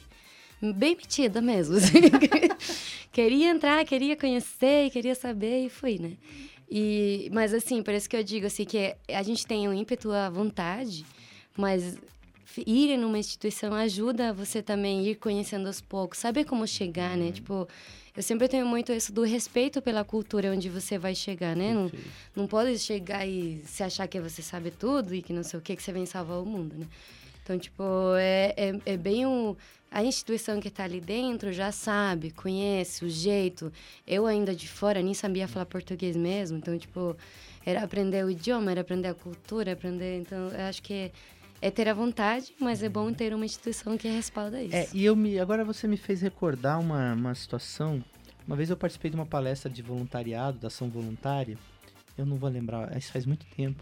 [0.72, 1.76] Bem metida mesmo.
[1.76, 2.02] assim.
[3.12, 6.14] queria entrar, queria conhecer, queria saber e fui, né?
[6.70, 10.12] E, mas assim, por isso que eu digo assim, que a gente tem o ímpeto,
[10.12, 11.06] a vontade,
[11.58, 11.98] mas
[12.66, 17.32] ir numa instituição ajuda você também ir conhecendo aos poucos, saber como chegar, né?
[17.32, 17.68] Tipo,
[18.16, 21.74] eu sempre tenho muito isso do respeito pela cultura onde você vai chegar, né?
[21.74, 21.92] Não,
[22.36, 25.62] não pode chegar e se achar que você sabe tudo e que não sei o
[25.62, 26.88] que, que você vem salvar o mundo, né?
[27.44, 27.84] Então, tipo,
[28.18, 29.58] é, é, é bem o...
[29.94, 33.72] A instituição que está ali dentro já sabe, conhece o jeito.
[34.08, 36.58] Eu ainda de fora nem sabia falar português mesmo.
[36.58, 37.16] Então, tipo,
[37.64, 40.20] era aprender o idioma, era aprender a cultura, aprender...
[40.20, 41.12] Então, eu acho que
[41.62, 44.76] é ter a vontade, mas é bom ter uma instituição que respalda isso.
[44.76, 45.40] É, e eu me.
[45.40, 48.04] Agora você me fez recordar uma, uma situação.
[48.46, 51.58] Uma vez eu participei de uma palestra de voluntariado, da ação voluntária.
[52.18, 53.82] Eu não vou lembrar, isso faz muito tempo.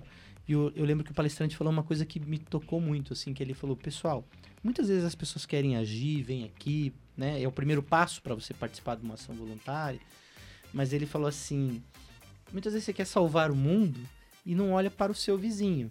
[0.51, 3.33] E eu, eu lembro que o palestrante falou uma coisa que me tocou muito, assim,
[3.33, 4.27] que ele falou, pessoal,
[4.61, 7.41] muitas vezes as pessoas querem agir, vêm aqui, né?
[7.41, 10.01] É o primeiro passo para você participar de uma ação voluntária.
[10.73, 11.81] Mas ele falou assim,
[12.51, 13.97] muitas vezes você quer salvar o mundo
[14.45, 15.89] e não olha para o seu vizinho.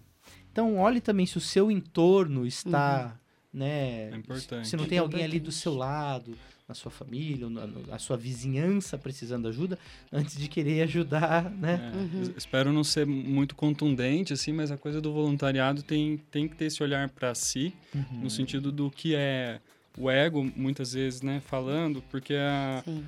[0.51, 3.19] Então olhe também se o seu entorno está,
[3.51, 4.11] né?
[4.11, 4.67] É importante.
[4.67, 6.37] Se não É tem alguém ali do seu lado,
[6.71, 9.77] na sua família, ou na, na sua vizinhança precisando de ajuda,
[10.11, 11.91] antes de querer ajudar, né?
[11.93, 12.21] É, Uhum.
[12.21, 16.55] es- Espero não ser muito contundente, assim, mas a coisa do voluntariado tem, tem que
[16.55, 18.21] ter esse olhar para si, Uhum.
[18.21, 19.59] no sentido do que é
[19.97, 23.03] o ego, muitas vezes, né, falando, porque a, Sim.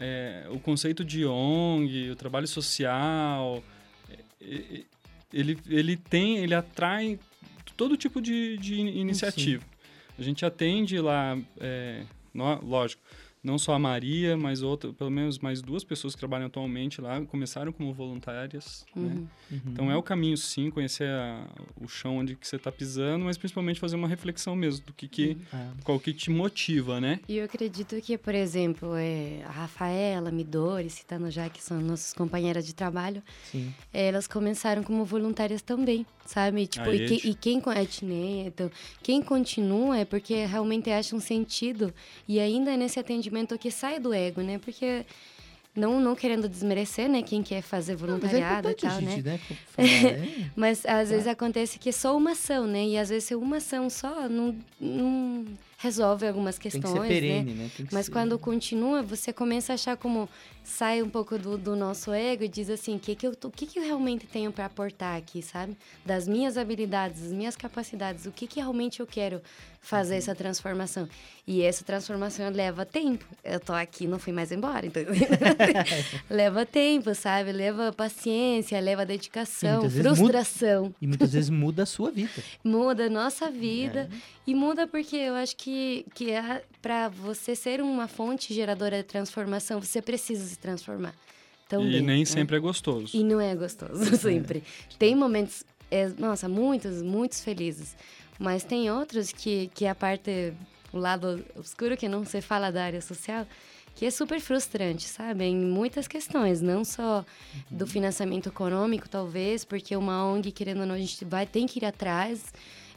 [0.00, 3.62] é, o conceito de ONG, o trabalho social,
[4.10, 4.82] é, é,
[5.32, 7.20] ele, ele tem, ele atrai
[7.76, 9.62] todo tipo de, de in- iniciativa.
[10.18, 12.02] A gente atende lá, é,
[12.34, 13.00] nó- lógico,
[13.44, 17.20] não só a Maria, mas outra, pelo menos mais duas pessoas que trabalham atualmente lá,
[17.26, 19.02] começaram como voluntárias, né?
[19.02, 19.28] Uhum.
[19.52, 19.60] Uhum.
[19.66, 21.46] Então é o caminho sim, conhecer a-
[21.78, 25.06] o chão onde que você está pisando, mas principalmente fazer uma reflexão mesmo do que,
[25.06, 27.20] que Ah, qual que te motiva, né?
[27.28, 31.78] E eu acredito que, por exemplo, é, a Rafaela, a Midori, citando já que são
[31.82, 33.70] nossas companheiras de trabalho, sim.
[33.92, 36.66] elas começaram como voluntárias também, sabe?
[36.66, 38.70] Tipo, A e, que- e quem Etnei, então,
[39.02, 41.92] quem continua é porque realmente acha um sentido
[42.26, 44.58] e ainda é nesse atendimento que sai do ego, né?
[44.58, 45.04] Porque
[45.74, 49.10] não, não querendo desmerecer, né, quem quer fazer Não, mas é voluntariado e tal, né?
[49.16, 49.40] gente, né?
[49.74, 50.28] falar, é.
[50.54, 52.86] Mas às vezes acontece que é só uma ação, né?
[52.86, 55.44] E às vezes uma ação só não, não
[55.78, 57.08] resolve algumas Tem questões, que ser né?
[57.08, 57.70] perene, né?
[57.76, 60.28] Tem que Mas ser- quando continua, você começa a achar como
[60.62, 63.66] sai um pouco do, do nosso ego e diz assim, que que eu, o que,
[63.66, 65.76] que eu realmente tenho para aportar aqui, sabe?
[66.06, 69.42] Das minhas habilidades, das minhas capacidades, o que, que realmente eu quero
[69.84, 71.06] fazer essa transformação.
[71.46, 73.24] E essa transformação leva tempo.
[73.44, 75.02] Eu tô aqui, não fui mais embora, então
[76.28, 77.52] leva tempo, sabe?
[77.52, 80.94] Leva paciência, leva dedicação, muitas vezes muda- frustração.
[81.00, 82.32] E muitas vezes muda a sua vida.
[82.64, 84.08] Muda a nossa vida.
[84.10, 84.16] É.
[84.46, 89.04] E muda porque eu acho que, que é para você ser uma fonte geradora de
[89.04, 91.14] transformação, você precisa se transformar.
[91.68, 92.24] Também, e nem né?
[92.24, 93.14] sempre é gostoso.
[93.14, 94.62] E não é gostoso, sempre.
[94.98, 97.94] Tem momentos, é, nossa, muitos, muitos felizes.
[98.38, 100.52] Mas tem outros que, que é a parte,
[100.92, 103.46] o lado obscuro que não se fala da área social,
[103.94, 105.44] que é super frustrante, sabe?
[105.44, 107.24] Em muitas questões, não só
[107.70, 111.78] do financiamento econômico, talvez, porque uma ONG, querendo ou não, a gente vai, tem que
[111.78, 112.52] ir atrás.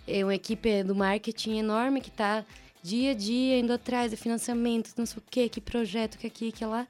[0.08, 2.44] É uma equipe do marketing enorme que está
[2.82, 6.52] dia a dia indo atrás de financiamento, não sei o quê, que projeto, que aqui,
[6.52, 6.88] que lá.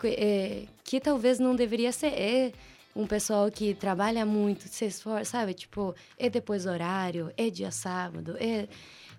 [0.00, 2.08] Que, é, que talvez não deveria ser.
[2.08, 2.52] É
[2.94, 5.54] um pessoal que trabalha muito, se esforça, sabe?
[5.54, 8.68] Tipo, é depois do horário, é dia sábado, é...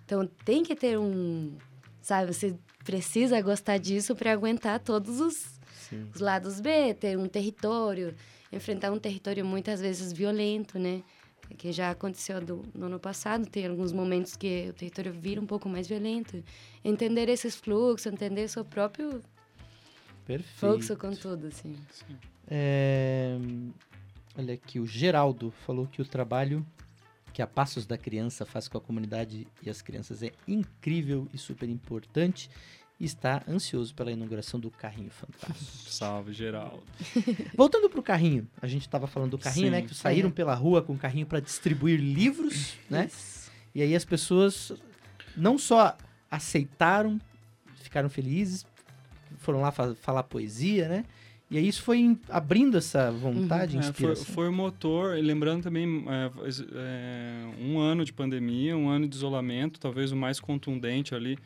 [0.04, 1.56] Então, tem que ter um...
[2.00, 5.60] Sabe, você precisa gostar disso para aguentar todos os,
[6.14, 8.14] os lados B, ter um território,
[8.52, 11.02] enfrentar um território muitas vezes violento, né?
[11.58, 15.46] Que já aconteceu do, no ano passado, tem alguns momentos que o território vira um
[15.46, 16.42] pouco mais violento.
[16.84, 19.20] Entender esses fluxos, entender seu próprio
[20.26, 20.58] Perfeito.
[20.58, 21.76] fluxo com tudo, assim.
[22.48, 23.36] É,
[24.38, 26.64] Olha aqui, o Geraldo falou que o trabalho
[27.32, 31.38] que a Passos da Criança faz com a comunidade e as crianças é incrível e
[31.38, 32.50] super importante.
[32.98, 35.70] E está ansioso pela inauguração do carrinho fantástico.
[35.90, 36.82] Salve, Geraldo.
[37.54, 39.70] Voltando pro carrinho, a gente estava falando do carrinho, Sim.
[39.70, 39.82] né?
[39.82, 40.32] Que saíram É.
[40.32, 43.10] pela rua com o carrinho para distribuir livros, né?
[43.74, 44.72] E aí as pessoas
[45.36, 45.94] não só
[46.30, 47.20] aceitaram
[47.82, 48.66] ficaram felizes,
[49.46, 51.04] foram lá fa falar poesia, né?
[51.48, 54.34] E aí isso foi abrindo essa vontade, É, foi, inspiração.
[54.34, 56.30] foi o motor, e lembrando também é,
[56.74, 61.38] é, um ano de pandemia, um ano de isolamento, talvez o mais contundente ali.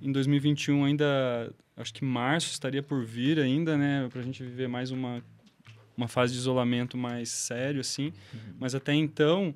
[0.00, 4.68] Em 2021 ainda, acho que março estaria por vir ainda, né, para a gente viver
[4.68, 5.22] mais uma
[5.94, 8.12] uma fase de isolamento mais sério assim.
[8.58, 9.54] Mas até então,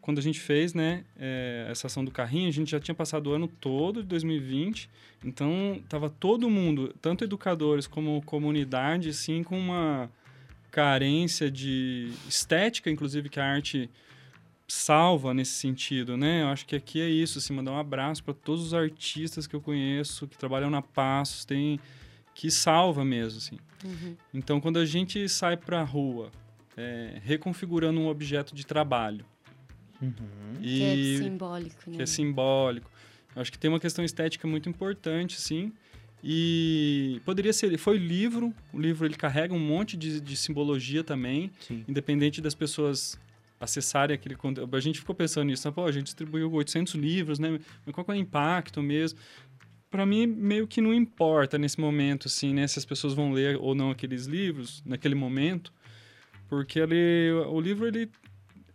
[0.00, 3.28] quando a gente fez, né, é, essa ação do carrinho, a gente já tinha passado
[3.28, 4.88] o ano todo de 2020,
[5.24, 10.10] então tava todo mundo, tanto educadores como comunidade, assim, com uma
[10.70, 13.90] carência de estética, inclusive que a arte
[14.66, 16.42] salva nesse sentido, né?
[16.42, 19.56] Eu acho que aqui é isso, assim, mandar um abraço para todos os artistas que
[19.56, 21.80] eu conheço, que trabalham na Passos, tem
[22.34, 23.58] que salva mesmo, assim.
[23.84, 24.16] Uhum.
[24.32, 26.30] Então, quando a gente sai para a rua,
[26.76, 29.24] é, reconfigurando um objeto de trabalho
[30.00, 30.12] Uhum.
[30.60, 31.96] e Que é simbólico, né?
[31.96, 32.90] que é simbólico,
[33.34, 35.72] eu acho que tem uma questão estética muito importante, assim.
[36.22, 41.50] E poderia ser, foi livro, o livro ele carrega um monte de, de simbologia também,
[41.60, 41.84] Sim.
[41.86, 43.18] independente das pessoas
[43.60, 44.76] acessarem aquele conteúdo.
[44.76, 45.72] A gente ficou pensando nisso, né?
[45.74, 47.58] pô, a gente distribuiu 800 livros, né?
[47.84, 49.18] Mas qual que é o impacto mesmo?
[49.90, 52.66] Para mim, meio que não importa nesse momento, assim, né?
[52.66, 55.72] Se as pessoas vão ler ou não aqueles livros naquele momento,
[56.48, 58.10] porque ele, o livro ele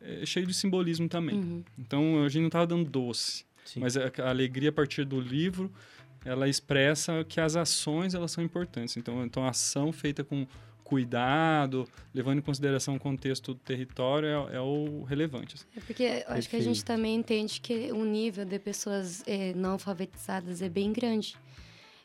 [0.04, 1.36] é cheio de simbolismo também.
[1.36, 1.64] Uhum.
[1.78, 3.80] Então a gente não estava dando doce, Sim.
[3.80, 5.72] mas a, a alegria a partir do livro
[6.26, 8.96] ela expressa que as ações elas são importantes.
[8.98, 10.48] Então, então a ação feita com
[10.84, 15.56] cuidado, levando em consideração o contexto do território é, é o relevante.
[15.56, 15.66] assim.
[15.76, 19.54] É porque eu acho que a gente também entende que o nível de pessoas eh,
[19.56, 21.36] não alfabetizadas é bem grande.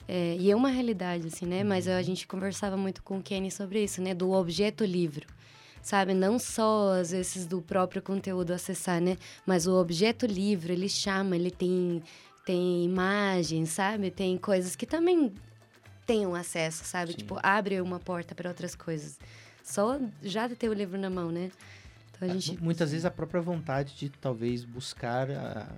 [0.06, 1.62] É, e é uma realidade, assim, né?
[1.62, 4.14] Mas a gente conversava muito com o Kenny sobre isso, né?
[4.14, 5.26] Do objeto livro,
[5.82, 6.14] sabe?
[6.14, 9.16] Não só, às vezes, do próprio conteúdo acessar, né?
[9.46, 12.02] Mas o objeto livro, ele chama, ele tem,
[12.44, 14.10] tem imagens, sabe?
[14.10, 15.32] Tem coisas que também
[16.06, 17.12] tenham acesso, sabe?
[17.12, 17.18] Sim.
[17.18, 19.18] Tipo, abre uma porta para outras coisas.
[19.62, 21.50] Só já de ter o livro na mão, né?
[22.16, 22.60] Então a gente...
[22.62, 25.68] Muitas vezes a própria vontade de talvez buscar a-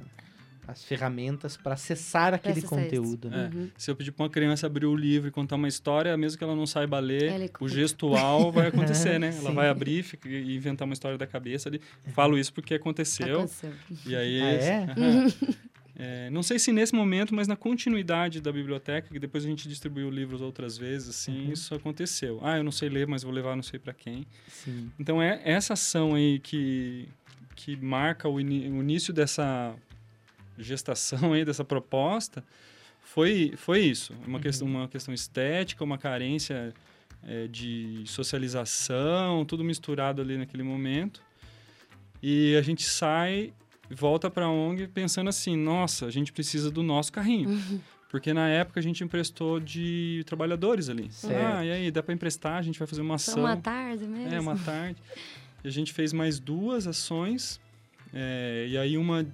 [0.71, 3.29] as ferramentas para acessar aquele acessar conteúdo.
[3.31, 3.51] né?
[3.53, 3.71] É, Uhum.
[3.77, 6.45] Se eu pedir para uma criança abrir o livro e contar uma história, mesmo que
[6.45, 9.29] ela não saiba ler, Ela o gestual vai acontecer, né?
[9.39, 9.55] Ela Sim.
[9.55, 11.81] vai abrir fica- e inventar uma história da cabeça ali.
[12.15, 13.39] Falo isso porque aconteceu.
[13.41, 13.73] Aconteceu.
[14.07, 14.87] E aí, Ah, é?
[16.03, 19.69] É, não sei se nesse momento, mas na continuidade da biblioteca, que depois a gente
[19.69, 21.53] distribuiu livros outras vezes, assim, Uhum.
[21.53, 22.41] isso aconteceu.
[22.43, 24.27] Ah, eu não sei ler, mas vou levar não sei para quem.
[24.49, 24.91] Sim.
[24.99, 27.07] Então é essa ação aí que,
[27.55, 29.75] que marca o, o início dessa
[30.61, 32.45] gestação aí, dessa proposta,
[33.03, 34.15] foi, foi isso.
[34.27, 36.73] Uma, questão, uma questão estética, uma carência
[37.25, 41.23] é, de socialização, tudo misturado ali naquele momento.
[42.23, 43.53] E a gente sai,
[43.91, 47.61] volta para a ONG pensando assim, nossa, a gente precisa do nosso carrinho.
[48.11, 51.11] Porque na época a gente emprestou de trabalhadores ali.
[51.13, 51.57] Certo.
[51.59, 53.45] Ah, e aí, dá para emprestar, a gente vai fazer uma Só ação.
[53.45, 54.35] uma tarde mesmo.
[54.35, 55.01] É, uma tarde.
[55.63, 57.61] E a gente fez mais duas ações.
[58.13, 59.25] é, e aí uma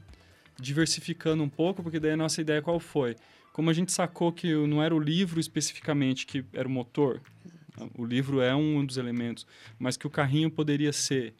[0.59, 3.17] diversificando um pouco, porque daí a nossa ideia qual foi?
[3.53, 7.21] Como a gente sacou que não era o livro especificamente que era o motor,
[7.97, 9.47] o livro é um dos elementos,
[9.79, 11.35] mas que o carrinho poderia ser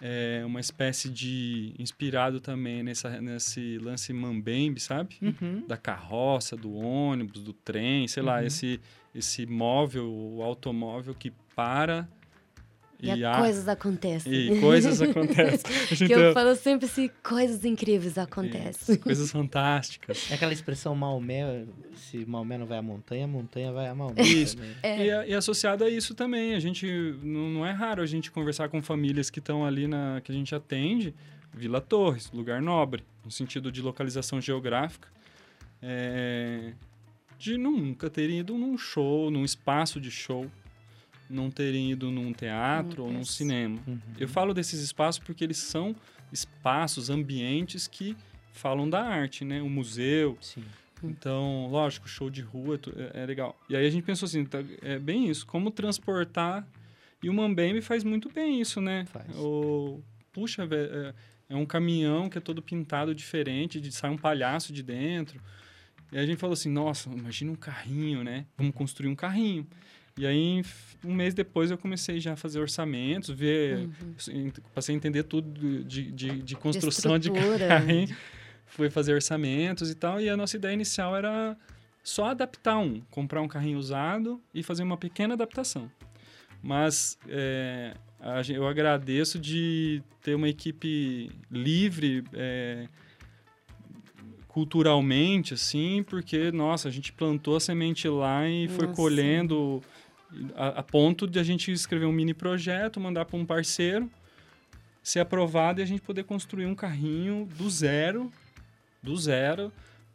[0.00, 5.16] é, uma espécie de inspirado também nessa, nesse lance mambembe, sabe?
[5.20, 5.66] Uhum.
[5.66, 8.46] da carroça, do ônibus, do trem, sei lá, Uhum.
[8.46, 8.80] esse,
[9.14, 12.08] esse móvel, o automóvel que para
[13.02, 14.32] E, e, há- coisas acontecem.
[14.32, 15.96] e coisas acontecem.
[16.06, 18.96] Que eu tem falo sempre assim, coisas incríveis acontecem.
[18.96, 20.30] coisas fantásticas.
[20.30, 21.64] É aquela expressão Maomé,
[21.96, 24.22] se Maomé não vai à montanha, a montanha vai a Maomé.
[24.22, 24.56] Isso.
[24.56, 24.70] também.
[24.82, 25.06] É.
[25.26, 26.86] E, e associado a isso também, a gente
[27.22, 30.34] não, não é raro a gente conversar com famílias que estão ali na que a
[30.34, 31.14] gente atende,
[31.52, 35.08] Vila Torres, lugar nobre, no sentido de localização geográfica,
[35.82, 36.72] é,
[37.38, 40.46] de nunca terem ido num show, num espaço de show,
[41.30, 43.78] não terem ido num teatro ou num cinema.
[43.86, 43.98] Uhum.
[44.18, 45.94] Eu falo desses espaços porque eles são
[46.32, 48.16] espaços, ambientes que
[48.52, 49.62] falam da arte, né?
[49.62, 50.64] O museu, Sim.
[51.02, 52.78] então, lógico, show de rua
[53.14, 53.58] é é, legal.
[53.68, 56.66] E aí a gente pensou assim, tá, é bem isso, como transportar.
[57.22, 59.06] E o Mambembe faz muito bem isso, né?
[59.06, 59.36] Faz.
[59.36, 60.02] O,
[60.32, 61.14] puxa, é,
[61.50, 65.40] é um caminhão que é todo pintado diferente, de, sai um palhaço de dentro.
[66.12, 68.46] E aí a gente falou assim, nossa, imagina um carrinho, né?
[68.56, 69.66] Vamos construir um carrinho.
[70.18, 70.62] E aí,
[71.04, 73.88] um mês depois, eu comecei já a fazer orçamentos, ver...
[74.28, 74.52] Uhum.
[74.74, 77.66] Passei a entender tudo de, de, de construção de, estrutura.
[77.68, 78.14] carrinho.
[78.66, 80.20] Fui fazer orçamentos e tal.
[80.20, 81.56] E a nossa ideia inicial era
[82.02, 83.00] só adaptar um.
[83.10, 85.90] Comprar um carrinho usado e fazer uma pequena adaptação.
[86.62, 92.86] Mas é, a eu agradeço de ter uma equipe livre, é,
[94.46, 98.96] culturalmente, assim, porque, nossa, a gente plantou a semente lá e foi Nossa.
[99.00, 99.82] colhendo
[100.54, 104.10] a, a ponto de a gente escrever um mini projeto, mandar para um parceiro,
[105.02, 108.30] ser aprovado e a gente poder construir um carrinho do zero,
[109.02, 109.72] do zero,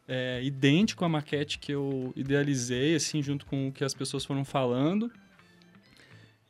[0.08, 4.46] é, idêntico à maquete que eu idealizei, assim, junto com o que as pessoas foram
[4.46, 5.12] falando.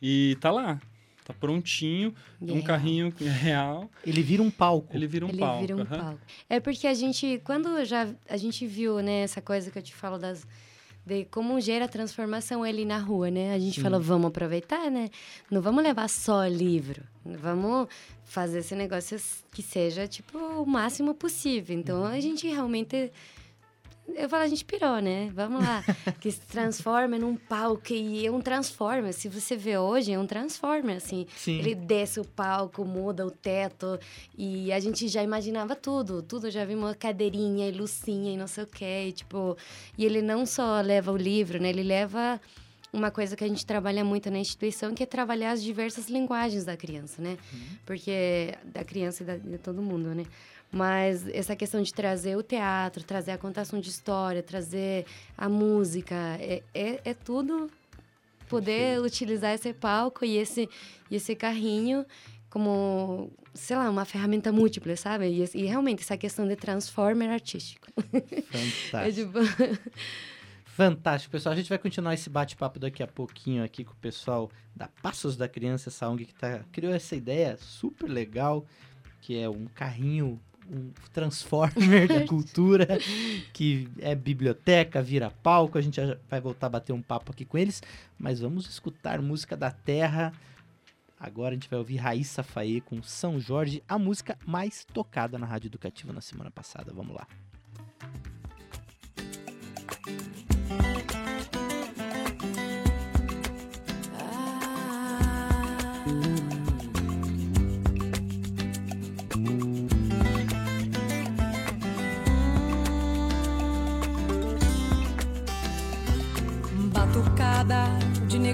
[0.01, 0.79] E tá lá,
[1.23, 2.63] tá prontinho, um real.
[2.63, 4.95] carrinho real, Ele vira um palco.
[4.95, 5.61] ele vira um Ele palco.
[5.61, 5.97] vira um aham.
[5.97, 6.19] palco.
[6.49, 9.93] É porque a gente, quando já a gente viu, né, essa coisa que eu te
[9.95, 10.45] falo das
[11.05, 13.53] de como gera transformação ali na rua, né?
[13.53, 13.81] A gente Sim.
[13.81, 15.09] falou, vamos aproveitar, né?
[15.51, 17.03] Não vamos levar só livro.
[17.23, 17.87] Vamos
[18.23, 19.19] fazer esse negócio
[19.51, 21.77] que seja, tipo, o máximo possível.
[21.77, 22.05] Então, Uhum.
[22.07, 23.11] a gente realmente...
[24.13, 25.31] Eu falo, a gente pirou, né?
[25.33, 25.83] Vamos lá.
[26.21, 29.13] que se transforma num palco e é um transformer.
[29.13, 31.25] Se você vê hoje, é um transformer, assim.
[31.35, 31.59] Sim.
[31.59, 33.99] Ele desce o palco, muda o teto.
[34.37, 36.21] E a gente já imaginava tudo.
[36.21, 39.07] Tudo, já vimos uma cadeirinha e lucinha e não sei o quê.
[39.07, 39.57] E, tipo,
[39.97, 41.69] e ele não só leva o livro, né?
[41.69, 42.39] Ele leva
[42.95, 46.63] uma coisa que a gente trabalha muito na instituição, que é trabalhar as diversas linguagens
[46.63, 47.37] da criança, né?
[47.85, 50.23] Porque da criança e da, de todo mundo, né?
[50.75, 55.05] Mas essa questão de trazer o teatro, trazer a contação de história, trazer
[55.37, 57.71] a música, é, é, é tudo
[58.49, 60.67] poder utilizar esse palco e esse,
[61.09, 62.05] e esse carrinho
[62.49, 65.27] como, sei lá, uma ferramenta múltipla, sabe?
[65.29, 67.87] E, e realmente essa questão de transformer artístico.
[68.13, 69.31] É Fantástico.
[69.31, 69.81] tipo...
[70.65, 71.53] Fantástico, pessoal.
[71.53, 75.37] A gente vai continuar esse bate-papo daqui a pouquinho aqui com o pessoal da Passos
[75.37, 78.65] da Criança, essa ONG que tá, criou essa ideia super legal,
[79.21, 80.37] que é um carrinho,
[80.69, 82.87] um transformer da cultura,
[83.53, 85.77] que é biblioteca, vira palco.
[85.77, 87.81] A gente já vai voltar a bater um papo aqui com eles,
[88.17, 90.33] mas vamos escutar música da terra.
[91.19, 95.45] Agora a gente vai ouvir Raíssa Faê com São Jorge, a música mais tocada na
[95.45, 96.91] Rádio Educativa na semana passada.
[96.93, 97.27] Vamos lá.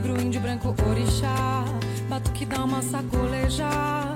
[0.01, 1.63] Negro, índio, branco, orixá.
[2.09, 4.15] Batuque dá uma sacolejar.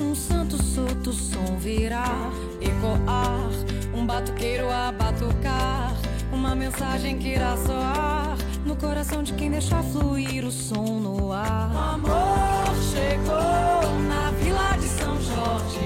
[0.00, 3.50] Um santo solto som virar, ecoar.
[3.94, 5.94] Um batuqueiro a batucar.
[6.32, 11.70] Uma mensagem que irá soar no coração de quem deixa fluir o som no ar.
[11.72, 15.78] O amor chegou na vila de São Jorge.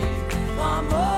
[0.57, 1.16] O amor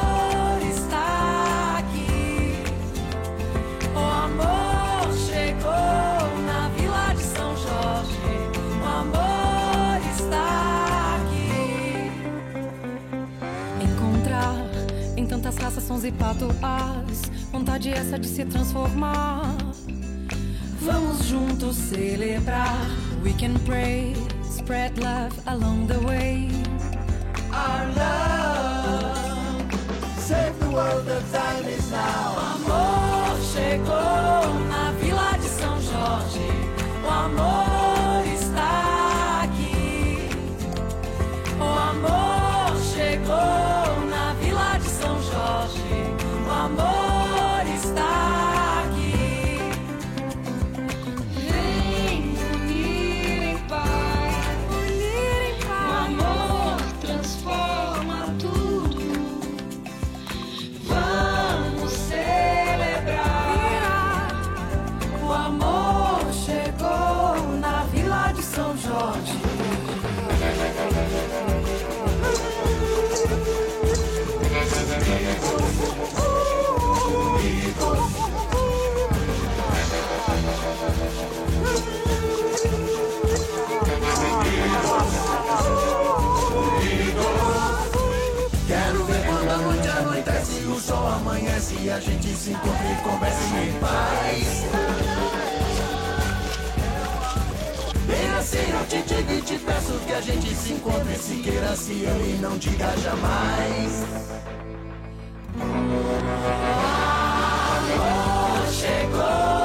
[15.79, 16.13] raças, sons e.
[17.53, 19.57] Vontade essa de se transformar.
[20.81, 22.87] Vamos juntos celebrar.
[23.23, 24.15] We can pray,
[24.45, 26.58] spread love along the way.
[91.89, 94.65] Amanhece e a gente se encontra e conversa em paz.
[98.07, 101.75] Bem assim eu te digo e te peço que a gente se encontre, se queira,
[101.77, 104.05] se ame e não diga jamais.
[108.71, 109.58] Chegou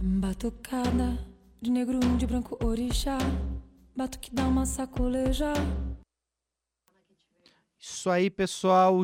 [0.00, 1.18] Batucada
[1.60, 3.18] de negro, um de branco, orixá.
[3.94, 5.52] Bato que dá uma sacoleja.
[7.78, 9.02] Isso aí, pessoal.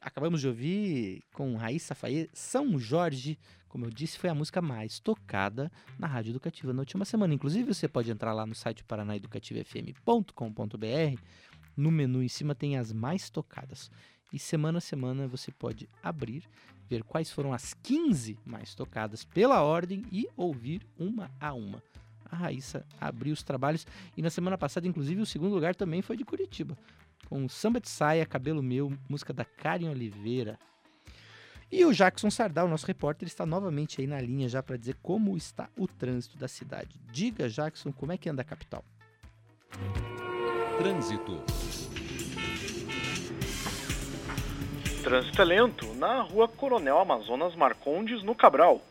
[0.00, 3.38] Acabamos de ouvir com Raíssa Faê, São Jorge,
[3.72, 7.32] como eu disse, foi a música mais tocada na Rádio Educativa na última semana.
[7.32, 11.22] Inclusive, você pode entrar lá no site paranaeducativafm.com.br.
[11.74, 13.90] No menu em cima tem as mais tocadas.
[14.30, 16.44] E semana a semana você pode abrir,
[16.86, 21.82] ver quais foram as 15 mais tocadas pela ordem e ouvir uma a uma.
[22.26, 26.18] A Raíssa abriu os trabalhos e na semana passada, inclusive, o segundo lugar também foi
[26.18, 26.76] de Curitiba
[27.32, 30.58] com Samba de Saia, Cabelo Meu, música da Karen Oliveira.
[31.72, 35.38] E o Jackson Sardal, nosso repórter, está novamente aí na linha já para dizer como
[35.38, 37.00] está o trânsito da cidade.
[37.10, 38.84] Diga, Jackson, como é que anda a capital?
[40.76, 41.42] Trânsito.
[45.02, 48.82] Trânsito é lento na rua Coronel Amazonas Marcondes, no Cabral,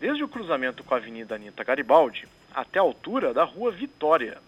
[0.00, 4.38] desde o cruzamento com a Avenida Anita Garibaldi até a altura da rua Vitória.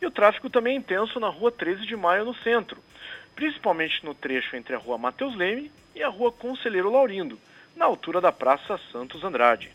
[0.00, 2.82] E o tráfego também é intenso na rua 13 de Maio, no centro,
[3.36, 7.38] principalmente no trecho entre a rua Mateus Leme e a rua Conselheiro Laurindo,
[7.74, 9.70] na altura da Praça Santos Andrade.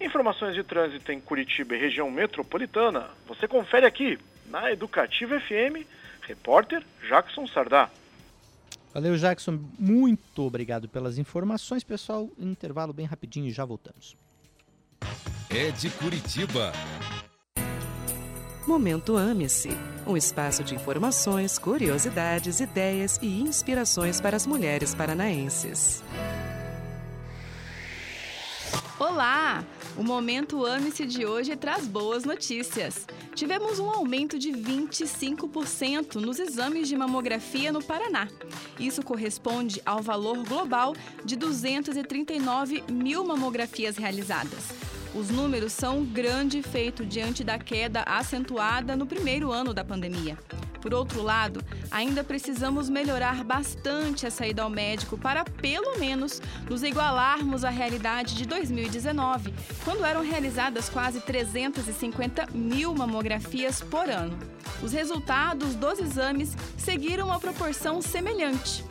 [0.00, 5.86] Informações de trânsito em Curitiba e região metropolitana, você confere aqui na Educativa FM,
[6.22, 7.90] repórter Jackson Sardá.
[8.92, 9.60] Valeu, Jackson.
[9.78, 12.30] Muito obrigado pelas informações, pessoal.
[12.38, 14.16] Um intervalo bem rapidinho e já voltamos.
[15.50, 16.72] É de Curitiba.
[18.66, 19.68] Momento Ame-se
[20.06, 26.02] um espaço de informações, curiosidades, ideias e inspirações para as mulheres paranaenses.
[28.98, 29.64] Olá!
[29.96, 33.06] O Momento Ame-se de hoje traz boas notícias.
[33.34, 38.28] Tivemos um aumento de 25% nos exames de mamografia no Paraná.
[38.78, 40.94] Isso corresponde ao valor global
[41.24, 44.93] de 239 mil mamografias realizadas.
[45.14, 50.36] Os números são um grande feito diante da queda acentuada no primeiro ano da pandemia.
[50.82, 56.82] Por outro lado, ainda precisamos melhorar bastante a saída ao médico para, pelo menos, nos
[56.82, 59.54] igualarmos à realidade de 2019,
[59.84, 64.36] quando eram realizadas quase 350 mil mamografias por ano.
[64.82, 68.84] Os resultados dos exames seguiram uma proporção semelhante.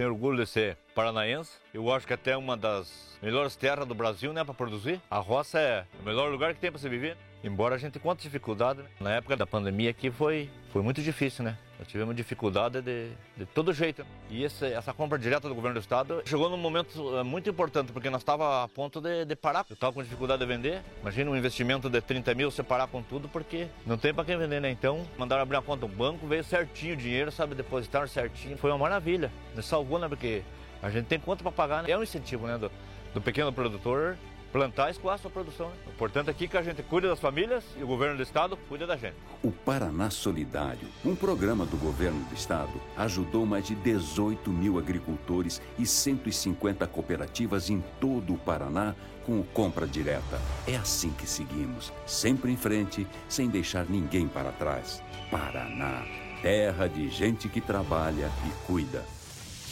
[0.00, 1.58] Tenho orgulho de ser paranaense.
[1.74, 4.98] Eu acho que até uma das melhores terras do Brasil, né, para produzir.
[5.10, 7.18] A roça é o melhor lugar que tem para se viver.
[7.44, 8.88] Embora a gente encontre dificuldade, né?
[8.98, 11.58] na época da pandemia aqui foi, foi muito difícil, né?
[11.80, 14.04] Nós tivemos dificuldade de, de todo jeito.
[14.28, 17.90] E esse, essa compra direta do governo do estado chegou num momento eh, muito importante,
[17.90, 19.64] porque nós estávamos a ponto de, de parar.
[19.66, 20.82] Eu estava com dificuldade de vender.
[21.00, 24.36] Imagina um investimento de 30 mil, você parar com tudo, porque não tem para quem
[24.36, 24.70] vender, né?
[24.70, 27.54] Então, mandaram abrir uma conta no banco, veio certinho o dinheiro, sabe?
[27.54, 28.58] Depositaram certinho.
[28.58, 29.32] Foi uma maravilha.
[29.56, 30.06] Nos salvou, né?
[30.06, 30.42] Porque
[30.82, 31.90] a gente tem conta para pagar, né?
[31.90, 32.58] É um incentivo, né?
[32.58, 32.70] Do,
[33.14, 34.18] do pequeno produtor
[34.52, 35.68] plantar e escoar a sua produção.
[35.68, 35.74] Né?
[35.86, 38.56] O importante aqui é que a gente cuida das famílias e o governo do estado
[38.68, 39.16] cuida da gente.
[39.42, 45.60] O Paraná Solidário, um programa do governo do estado, ajudou mais de 18 mil agricultores
[45.78, 48.94] e 150 cooperativas em todo o Paraná
[49.24, 50.40] com o Compra Direta.
[50.66, 55.02] É assim que seguimos, sempre em frente, sem deixar ninguém para trás.
[55.30, 56.04] Paraná,
[56.42, 59.04] terra de gente que trabalha e cuida.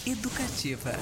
[0.06, 0.92] Educativa.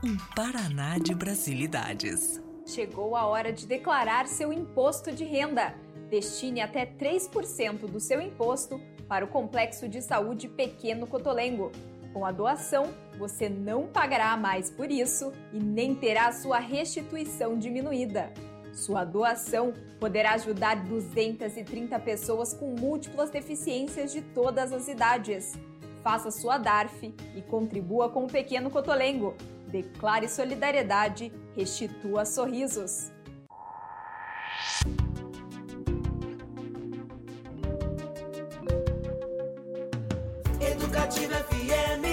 [0.00, 2.40] Um Paraná de Brasilidades.
[2.64, 5.74] Chegou a hora de declarar seu imposto de renda.
[6.08, 11.72] Destine até 3% do seu imposto para o Complexo de Saúde Pequeno Cotolengo.
[12.12, 18.32] Com a doação, você não pagará mais por isso e nem terá sua restituição diminuída.
[18.72, 25.58] Sua doação poderá ajudar 230 pessoas com múltiplas deficiências de todas as idades.
[26.04, 29.34] Faça sua DARF e contribua com o Pequeno Cotolengo.
[29.68, 33.12] Declare solidariedade, restitua sorrisos.
[40.60, 42.06] Educativa FM.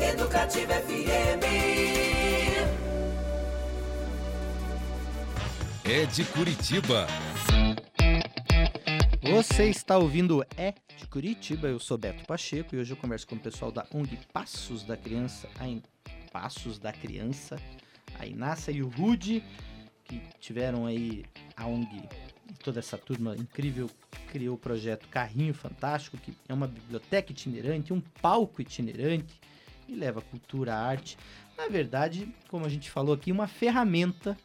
[0.00, 1.46] Educativa FM.
[5.84, 7.06] É de Curitiba.
[9.22, 13.36] Você está ouvindo É de Curitiba, eu sou Beto Pacheco e hoje eu converso com
[13.36, 15.82] o pessoal da ONG Passos da Criança, a In-
[16.32, 17.56] Passos da Criança,
[18.18, 19.42] a Inácia e o Rude,
[20.04, 21.24] que tiveram aí
[21.56, 22.02] a ONG
[22.50, 23.88] e toda essa turma incrível
[24.28, 29.40] criou o projeto Carrinho Fantástico, que é uma biblioteca itinerante, um palco itinerante
[29.88, 31.16] e leva cultura, arte.
[31.56, 34.36] Na verdade, como a gente falou aqui, uma ferramenta,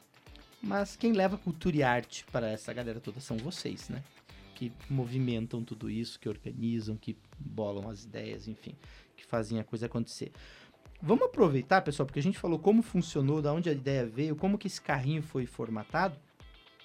[0.61, 4.03] mas quem leva cultura e arte para essa galera toda são vocês, né?
[4.57, 8.73] Que movimentam tudo isso, que organizam, que bolam as ideias, enfim,
[9.15, 10.31] que fazem a coisa acontecer.
[10.99, 14.57] Vamos aproveitar, pessoal, porque a gente falou como funcionou, da onde a ideia veio, como
[14.57, 16.15] que esse carrinho foi formatado,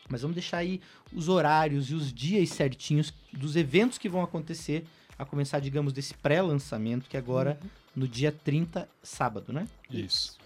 [0.06, 0.82] mas vamos deixar aí
[1.14, 4.84] os horários e os dias certinhos dos eventos que vão acontecer,
[5.18, 7.58] a começar, digamos, desse pré-lançamento, que agora
[7.96, 9.66] no dia 30, sábado, né?
[9.88, 10.36] Isso.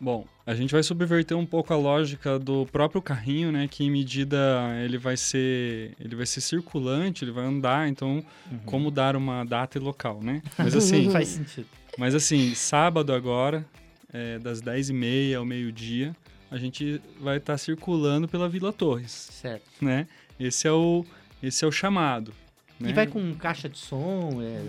[0.00, 3.68] Bom, a gente vai subverter um pouco a lógica do próprio carrinho, né?
[3.68, 4.38] Que em medida
[4.82, 7.86] ele vai ser, ele vai ser circulante, ele vai andar.
[7.86, 8.24] Então,
[8.64, 10.42] como dar uma data e local, né?
[10.56, 11.66] Mas assim, Faz sentido.
[11.98, 13.66] Mas assim, sábado agora,
[14.12, 16.16] é, das 10h30 ao meio-dia,
[16.50, 19.28] a gente vai estar circulando pela Vila Torres.
[19.30, 19.68] Certo.
[19.80, 20.06] Né?
[20.38, 21.04] Esse é o,
[21.42, 22.32] esse é o chamado.
[22.80, 22.92] E né?
[22.94, 24.64] vai com caixa de som, é...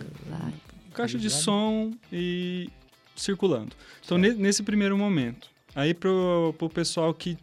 [0.94, 2.70] caixa de som e
[3.16, 3.76] circulando.
[4.04, 5.50] Então, ne- nesse primeiro momento.
[5.76, 7.38] Aí, pro, pro pessoal que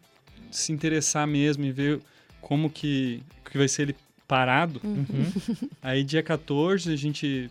[0.51, 2.01] se interessar mesmo e ver
[2.41, 3.97] como que, que vai ser ele
[4.27, 5.07] parado, Uhum.
[5.83, 7.51] aí dia 14 a gente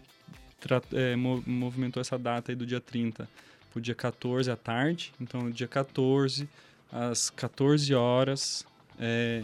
[0.94, 3.28] é, mo- movimentou essa data aí do dia 30
[3.72, 5.12] pro dia 14 à tarde.
[5.20, 6.48] Então, dia 14,
[6.92, 8.66] às 14 horas,
[9.00, 9.42] é,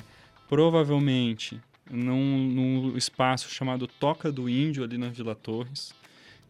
[0.47, 1.59] provavelmente
[1.89, 5.93] num, num espaço chamado Toca do Índio, ali na Vila Torres.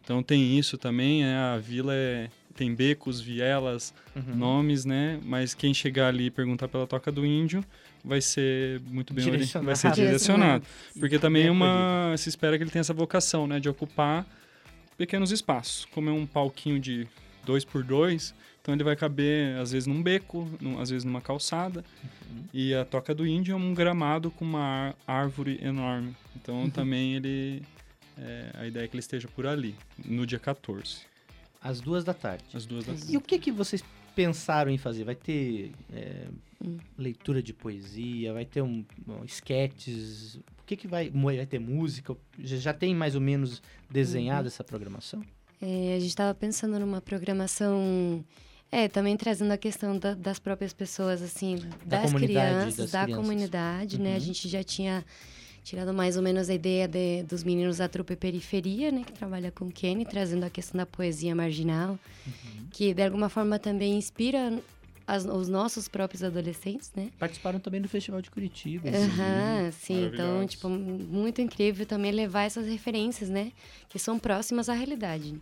[0.04, 1.36] Então tem isso também, né?
[1.36, 4.36] A vila é- tem becos, vielas, Uhum.
[4.36, 5.18] nomes, né?
[5.24, 7.64] Mas quem chegar ali e perguntar pela Toca do Índio
[8.04, 9.66] vai ser muito bem ori- Direcionado.
[9.66, 10.64] vai ser direcionado.
[11.00, 14.24] Porque também é uma se espera que ele tenha essa vocação, né, de ocupar
[14.96, 15.86] pequenos espaços.
[15.86, 17.08] Como é um palquinho de
[17.44, 18.32] dois por dois,
[18.62, 21.84] então ele vai caber às vezes num beco, num- às vezes numa calçada.
[22.52, 26.14] E a Toca do Índio é um gramado com umaár- árvore enorme.
[26.36, 27.62] Então também ele
[28.18, 30.98] é, a ideia é que ele esteja por ali no dia 14.
[31.60, 32.44] Às duas da tarde.
[32.54, 33.12] Às duas da tarde.
[33.12, 33.82] E o que, que vocês
[34.14, 35.04] pensaram em fazer?
[35.04, 36.26] Vai ter é,
[36.96, 41.10] leitura de poesia, vai ter um, um esquetes, o que, que vai.
[41.10, 42.16] Vai ter música?
[42.38, 44.46] Já, já tem mais ou menos desenhado Uhum.
[44.48, 45.22] essa programação?
[45.60, 48.22] É, a gente estava pensando numa programação,
[48.70, 51.56] é, também trazendo a questão da- das próprias pessoas, assim,
[51.86, 53.24] Da das comunidade, crianças, das da crianças.
[53.26, 54.10] comunidade, né?
[54.10, 54.20] A Uhum.
[54.20, 55.04] gente já tinha
[55.64, 59.02] tirado mais ou menos a ideia de- dos meninos da trupe Periferia, né?
[59.04, 62.66] Que trabalha com o Kenny, trazendo a questão da poesia marginal, Uhum.
[62.70, 64.60] que de alguma forma também inspira
[65.06, 67.08] as- os nossos próprios adolescentes, né?
[67.18, 68.88] Participaram também do Festival de Curitiba.
[68.88, 70.06] Aham, sim.
[70.12, 73.50] Então, tipo, muito incrível também levar essas referências, né?
[73.88, 75.34] Que são próximas à realidade.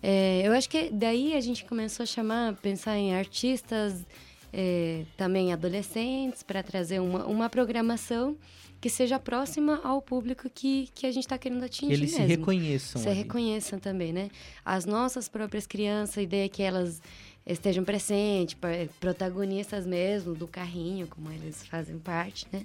[0.00, 4.06] É, eu acho que daí a gente começou a chamar, pensar em artistas,
[4.52, 8.36] é, também adolescentes, para trazer uma, uma programação
[8.80, 12.36] que seja próxima ao público que, que a gente está querendo atingir eles se mesmo.
[12.36, 13.18] reconheçam Se ali.
[13.18, 14.30] reconheçam também, né?
[14.64, 17.02] As nossas próprias crianças, a ideia é que elas
[17.44, 18.68] estejam presentes, pa-
[19.00, 22.64] protagonistas mesmo do carrinho, como eles fazem parte, né?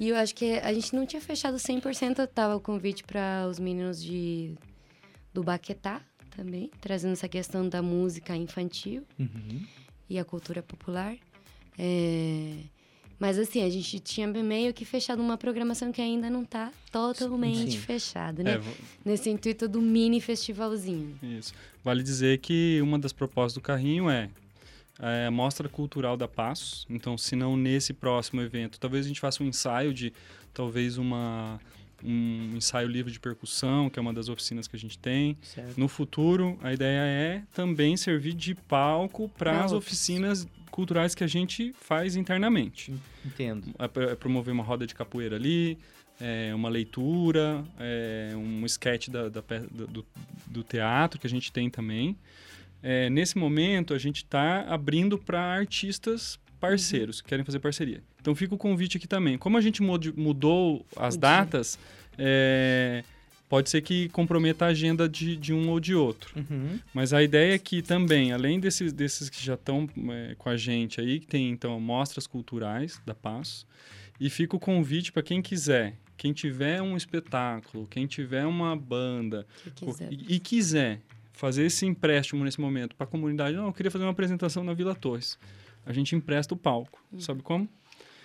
[0.00, 3.58] E eu acho que a gente não tinha fechado 100%, tava o convite para os
[3.58, 4.54] meninos de
[5.32, 6.00] do Baquetá
[6.34, 9.62] também, trazendo essa questão da música infantil Uhum.
[10.08, 11.14] e a cultura popular.
[11.78, 12.54] É,
[13.20, 17.72] Mas assim, a gente tinha meio que fechado uma programação que ainda não está totalmente
[17.72, 17.78] Sim.
[17.78, 18.54] fechada, né?
[18.54, 18.60] É,
[19.04, 21.14] Nesse intuito do mini festivalzinho.
[21.22, 21.52] Isso.
[21.84, 24.30] Vale dizer que uma das propostas do carrinho é,
[24.98, 26.86] é a mostra cultural da Passos.
[26.88, 30.14] Então, se não nesse próximo evento, talvez a gente faça um ensaio de
[30.54, 31.60] talvez uma
[32.04, 35.36] um ensaio livre de percussão, que é uma das oficinas que a gente tem.
[35.42, 35.78] Certo.
[35.78, 41.26] No futuro, a ideia é também servir de palco para as oficinas culturais que a
[41.26, 42.92] gente faz internamente.
[43.24, 43.68] Entendo.
[43.78, 45.76] É, é promover uma roda de capoeira ali,
[46.20, 49.40] é, uma leitura, é, um sketch da, da
[49.70, 50.06] do-
[50.46, 52.16] do teatro que a gente tem também.
[52.82, 58.02] É, nesse momento, a gente está abrindo para artistas parceiros que querem fazer parceria.
[58.20, 59.38] Então fica o convite aqui também.
[59.38, 61.78] Como a gente mudou as datas,
[62.18, 63.02] é,
[63.48, 66.32] pode ser que comprometa a agenda de, de um ou de outro.
[66.38, 66.78] Uhum.
[66.94, 70.56] Mas a ideia é que também, além desses, desses que já estão é, com a
[70.56, 73.66] gente aí, que tem então mostras culturais da Passo,
[74.20, 79.46] e fica o convite para quem quiser, quem tiver um espetáculo, quem tiver uma banda
[79.74, 80.12] quiser.
[80.12, 81.00] e, e quiser
[81.32, 84.74] fazer esse empréstimo nesse momento para a comunidade, não, eu queria fazer uma apresentação na
[84.74, 85.38] Vila Torres.
[85.86, 87.02] A gente empresta o palco.
[87.18, 87.68] Sabe como?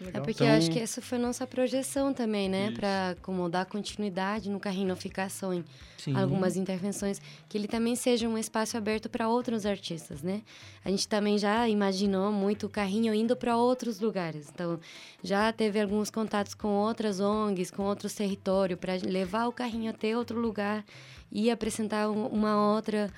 [0.01, 2.69] É porque Então- eu acho que essa foi a nossa projeção também, né?
[2.71, 5.63] Para como dar continuidade no carrinho, não ficar só em
[5.97, 6.13] Sim.
[6.17, 10.41] algumas intervenções, que ele também seja um espaço aberto para outros artistas, né?
[10.83, 14.49] A gente também já imaginou muito o carrinho indo para outros lugares.
[14.53, 14.77] Então,
[15.23, 20.15] já teve alguns contatos com outras ONGs, com outros territórios, para levar o carrinho até
[20.15, 20.83] outro lugar
[21.31, 23.09] e apresentar um- uma outra,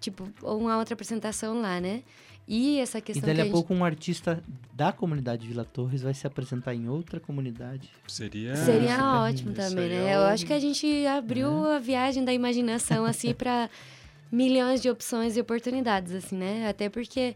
[0.00, 2.02] tipo, uma outra apresentação lá, né?
[2.48, 4.42] E essa E questão dali que a gente- pouco um artista
[4.72, 7.90] da comunidade Vila Torres vai se apresentar em outra comunidade.
[8.06, 8.54] Seria.
[8.56, 10.12] Seria ótimo também, aí né?
[10.12, 13.68] é Eu o- acho que a gente abriu a viagem da imaginação, assim, para
[14.30, 16.68] milhões de opções e oportunidades, assim, né?
[16.68, 17.34] Até porque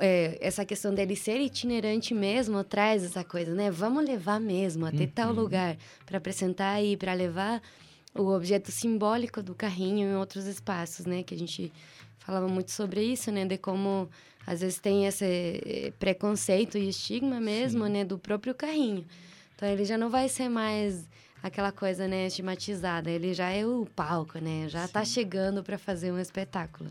[0.00, 3.70] é, essa questão dele ser itinerante mesmo traz essa coisa, né?
[3.70, 5.34] Vamos levar mesmo até tal Uhum.
[5.42, 5.76] lugar
[6.06, 7.60] para apresentar e para levar
[8.14, 11.22] o objeto simbólico do carrinho em outros espaços, né?
[11.22, 11.70] Que a gente
[12.24, 13.44] falava muito sobre isso, né?
[13.44, 14.08] De como
[14.46, 18.04] às vezes tem esse eh, preconceito e estigma mesmo, né?
[18.04, 19.04] Do próprio carrinho.
[19.54, 21.08] Então ele já não vai ser mais
[21.42, 22.26] aquela coisa, né?
[22.26, 23.10] Estigmatizada.
[23.10, 24.68] Ele já é o palco, né?
[24.68, 26.90] Já tá chegando para fazer um espetáculo.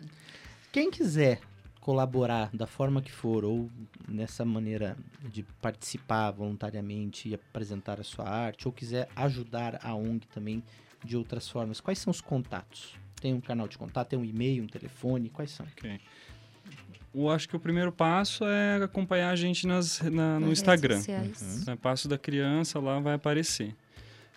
[0.72, 1.40] Quem quiser
[1.82, 3.70] colaborar da forma que for ou
[4.08, 10.26] nessa maneira de participar voluntariamente e apresentar a sua arte ou quiser ajudar a ONG
[10.28, 10.64] também
[11.04, 12.96] de outras formas, quais são os contatos?
[13.24, 15.66] Tem um canal de contato, tem um e-mail, um telefone, quais são?
[15.78, 15.98] Ok.
[17.16, 20.98] Eu acho que o primeiro passo é acompanhar a gente nas, na- no Nas Instagram.
[20.98, 21.66] sociais.
[21.66, 23.74] Né, Passo da Criança lá vai aparecer.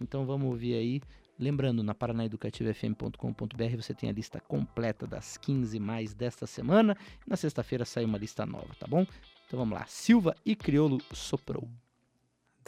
[0.00, 1.00] Então vamos ouvir aí.
[1.38, 6.96] Lembrando, na paranaeducativofm.com.br você tem a lista completa das 15 mais desta semana.
[7.26, 9.06] Na sexta-feira sai uma lista nova, tá bom?
[9.46, 9.86] Então vamos lá.
[9.86, 11.66] Silva e Criolo Soprou.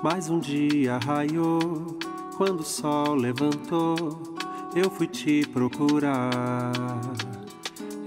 [0.00, 1.98] mais um dia raiou.
[2.36, 4.36] Quando o sol levantou,
[4.76, 6.70] eu fui te procurar.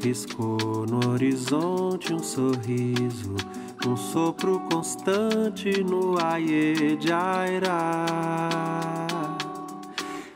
[0.02, 3.36] Riscou no horizonte um sorriso,
[3.86, 8.06] um sopro constante no aie de Aira.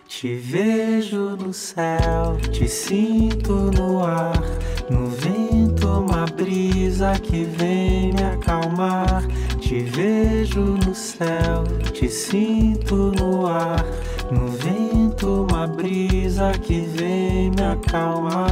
[0.09, 4.41] Te vejo no céu, te sinto no ar,
[4.89, 9.23] no vento uma brisa que vem me acalmar.
[9.67, 13.83] Te vejo no céu, te sinto no ar,
[14.31, 18.47] no vento uma brisa que vem me acalmar.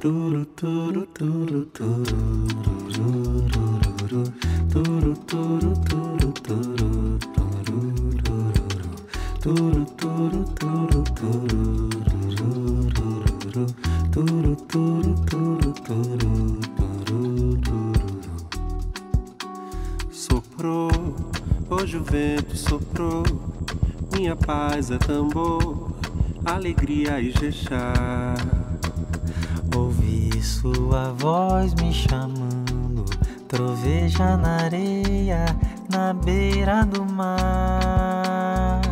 [0.00, 2.48] Turu, turu, turu, turu,
[2.96, 4.24] rururururu.
[4.72, 7.18] Turu, turu, turu, turu,
[7.64, 8.90] rururururu.
[9.40, 11.87] Turu, turu, turu, turu, rururururu.
[21.88, 23.22] Hoje o vento soprou.
[24.12, 25.90] Minha paz é tambor,
[26.44, 28.34] alegria e jexá.
[29.74, 33.06] Ouvi sua voz me chamando,
[33.48, 35.46] troveja na areia,
[35.88, 38.82] na beira do mar.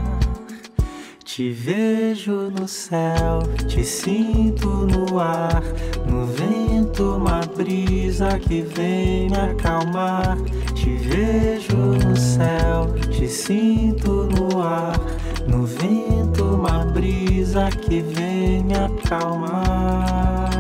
[1.23, 5.63] Te vejo no céu, te sinto no ar,
[6.07, 8.06] no vento, uma brisa
[8.47, 10.39] que vem me acalmar.
[10.75, 14.99] Te vejo no céu, te sinto no ar.
[15.47, 20.51] No vento, uma brisa que vem me acalmar.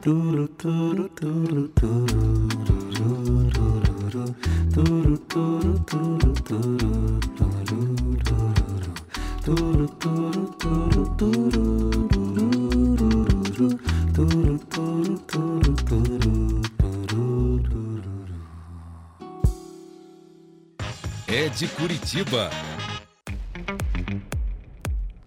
[0.00, 2.48] Turu, turu, turu, turu,
[2.94, 4.28] turu, turu,
[4.72, 6.88] turu, turu, turu, turu, turu,
[9.44, 11.91] turu, turu, turu, turu,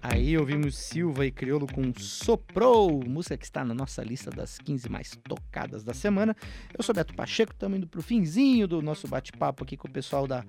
[0.03, 4.87] Aí ouvimos Silva e Criolo com Soprou, música que está na nossa lista das 15
[4.87, 6.35] mais tocadas da semana.
[6.77, 9.91] Eu sou Beto Pacheco, estamos indo para o finzinho do nosso bate-papo aqui com o
[9.91, 10.45] pessoal da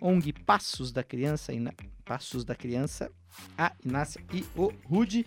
[0.00, 1.74] ONG Passos da Criança, Ina...
[2.04, 3.10] Passos da Criança,
[3.58, 5.26] a Inácia e o Rude.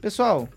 [0.00, 0.48] Pessoal,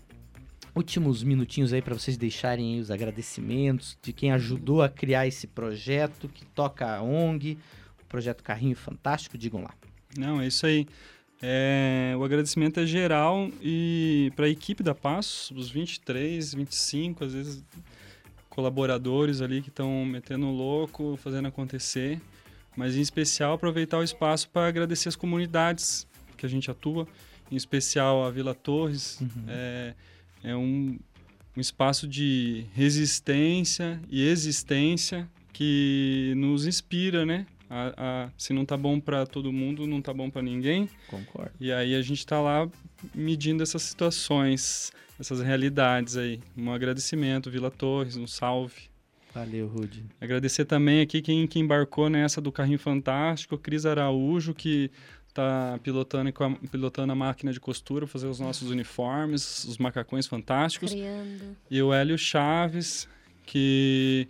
[0.74, 6.26] últimos minutinhos aí para vocês deixarem os agradecimentos de quem ajudou a criar esse projeto,
[6.26, 7.58] que toca a ONG,
[8.10, 9.72] projeto Carrinho Fantástico, digam lá.
[10.18, 10.86] Não, é isso aí.
[11.40, 17.32] É, o agradecimento é geral e para a equipe da Passos, os 23, 25, às
[17.32, 17.64] vezes
[18.50, 22.20] colaboradores ali que estão metendo o louco, fazendo acontecer,
[22.76, 26.06] mas em especial aproveitar o espaço para agradecer as comunidades
[26.36, 27.08] que a gente atua,
[27.50, 29.22] em especial a Vila Torres.
[29.48, 29.94] É,
[30.42, 30.98] é um,
[31.56, 37.46] um espaço de resistência e existência que nos inspira, né?
[37.70, 40.88] A, a- se não tá bom para todo mundo, não tá bom para ninguém.
[41.08, 41.52] Concordo.
[41.60, 42.68] E aí a gente tá lá
[43.14, 46.40] medindo essas situações, essas realidades aí.
[46.56, 48.90] Um agradecimento, Vila Torres, um salve.
[49.32, 50.04] Valeu, Rude.
[50.20, 54.90] Agradecer também aqui quem, quem embarcou nessa do Carrinho Fantástico, Cris Araújo, que
[55.32, 60.26] tá pilotando, com a, pilotando a máquina de costura, fazer os nossos uniformes, os macacões
[60.26, 60.90] fantásticos.
[60.90, 61.56] Criando.
[61.70, 63.08] E o Hélio Chaves,
[63.46, 64.26] que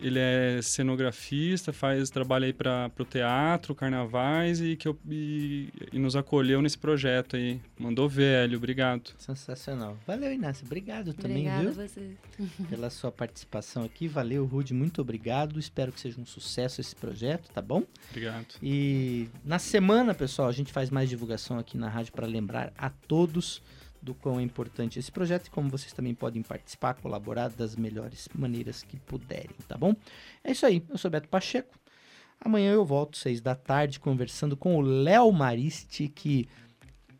[0.00, 5.98] ele é cenografista, faz trabalho aí para o teatro, carnavais e que eu, e, e
[5.98, 7.60] nos acolheu nesse projeto aí.
[7.78, 9.14] Mandou ver, Hélio, obrigado.
[9.18, 9.98] Sensacional.
[10.06, 10.64] Valeu, Inácia.
[10.64, 11.70] Obrigado também, Obrigada viu?
[11.70, 12.16] a você.
[12.68, 14.08] Pela sua participação aqui.
[14.08, 14.74] Valeu, Rude.
[14.74, 15.58] Muito obrigado.
[15.58, 17.82] Espero que seja um sucesso esse projeto, tá bom?
[18.10, 18.46] Obrigado.
[18.62, 22.90] E na semana, pessoal, a gente faz mais divulgação aqui na rádio para lembrar a
[22.90, 23.62] todos
[24.04, 28.28] do quão é importante esse projeto e como vocês também podem participar, colaborar das melhores
[28.34, 29.94] maneiras que puderem, tá bom?
[30.42, 30.84] É isso aí.
[30.88, 31.74] Eu sou Beto Pacheco.
[32.40, 36.46] Amanhã eu volto, seis da tarde, conversando com o Léo Mariste, que,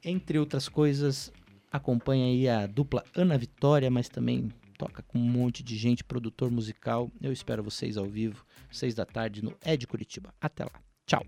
[0.04, 1.32] entre outras coisas,
[1.72, 6.50] acompanha aí a dupla Ana Vitória, mas também toca com um monte de gente, produtor
[6.50, 7.10] musical.
[7.22, 10.34] Eu espero vocês ao vivo, seis da tarde, no Ed Curitiba.
[10.40, 10.72] Até lá.
[11.06, 11.24] Tchau.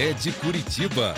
[0.00, 1.12] É de Curitiba.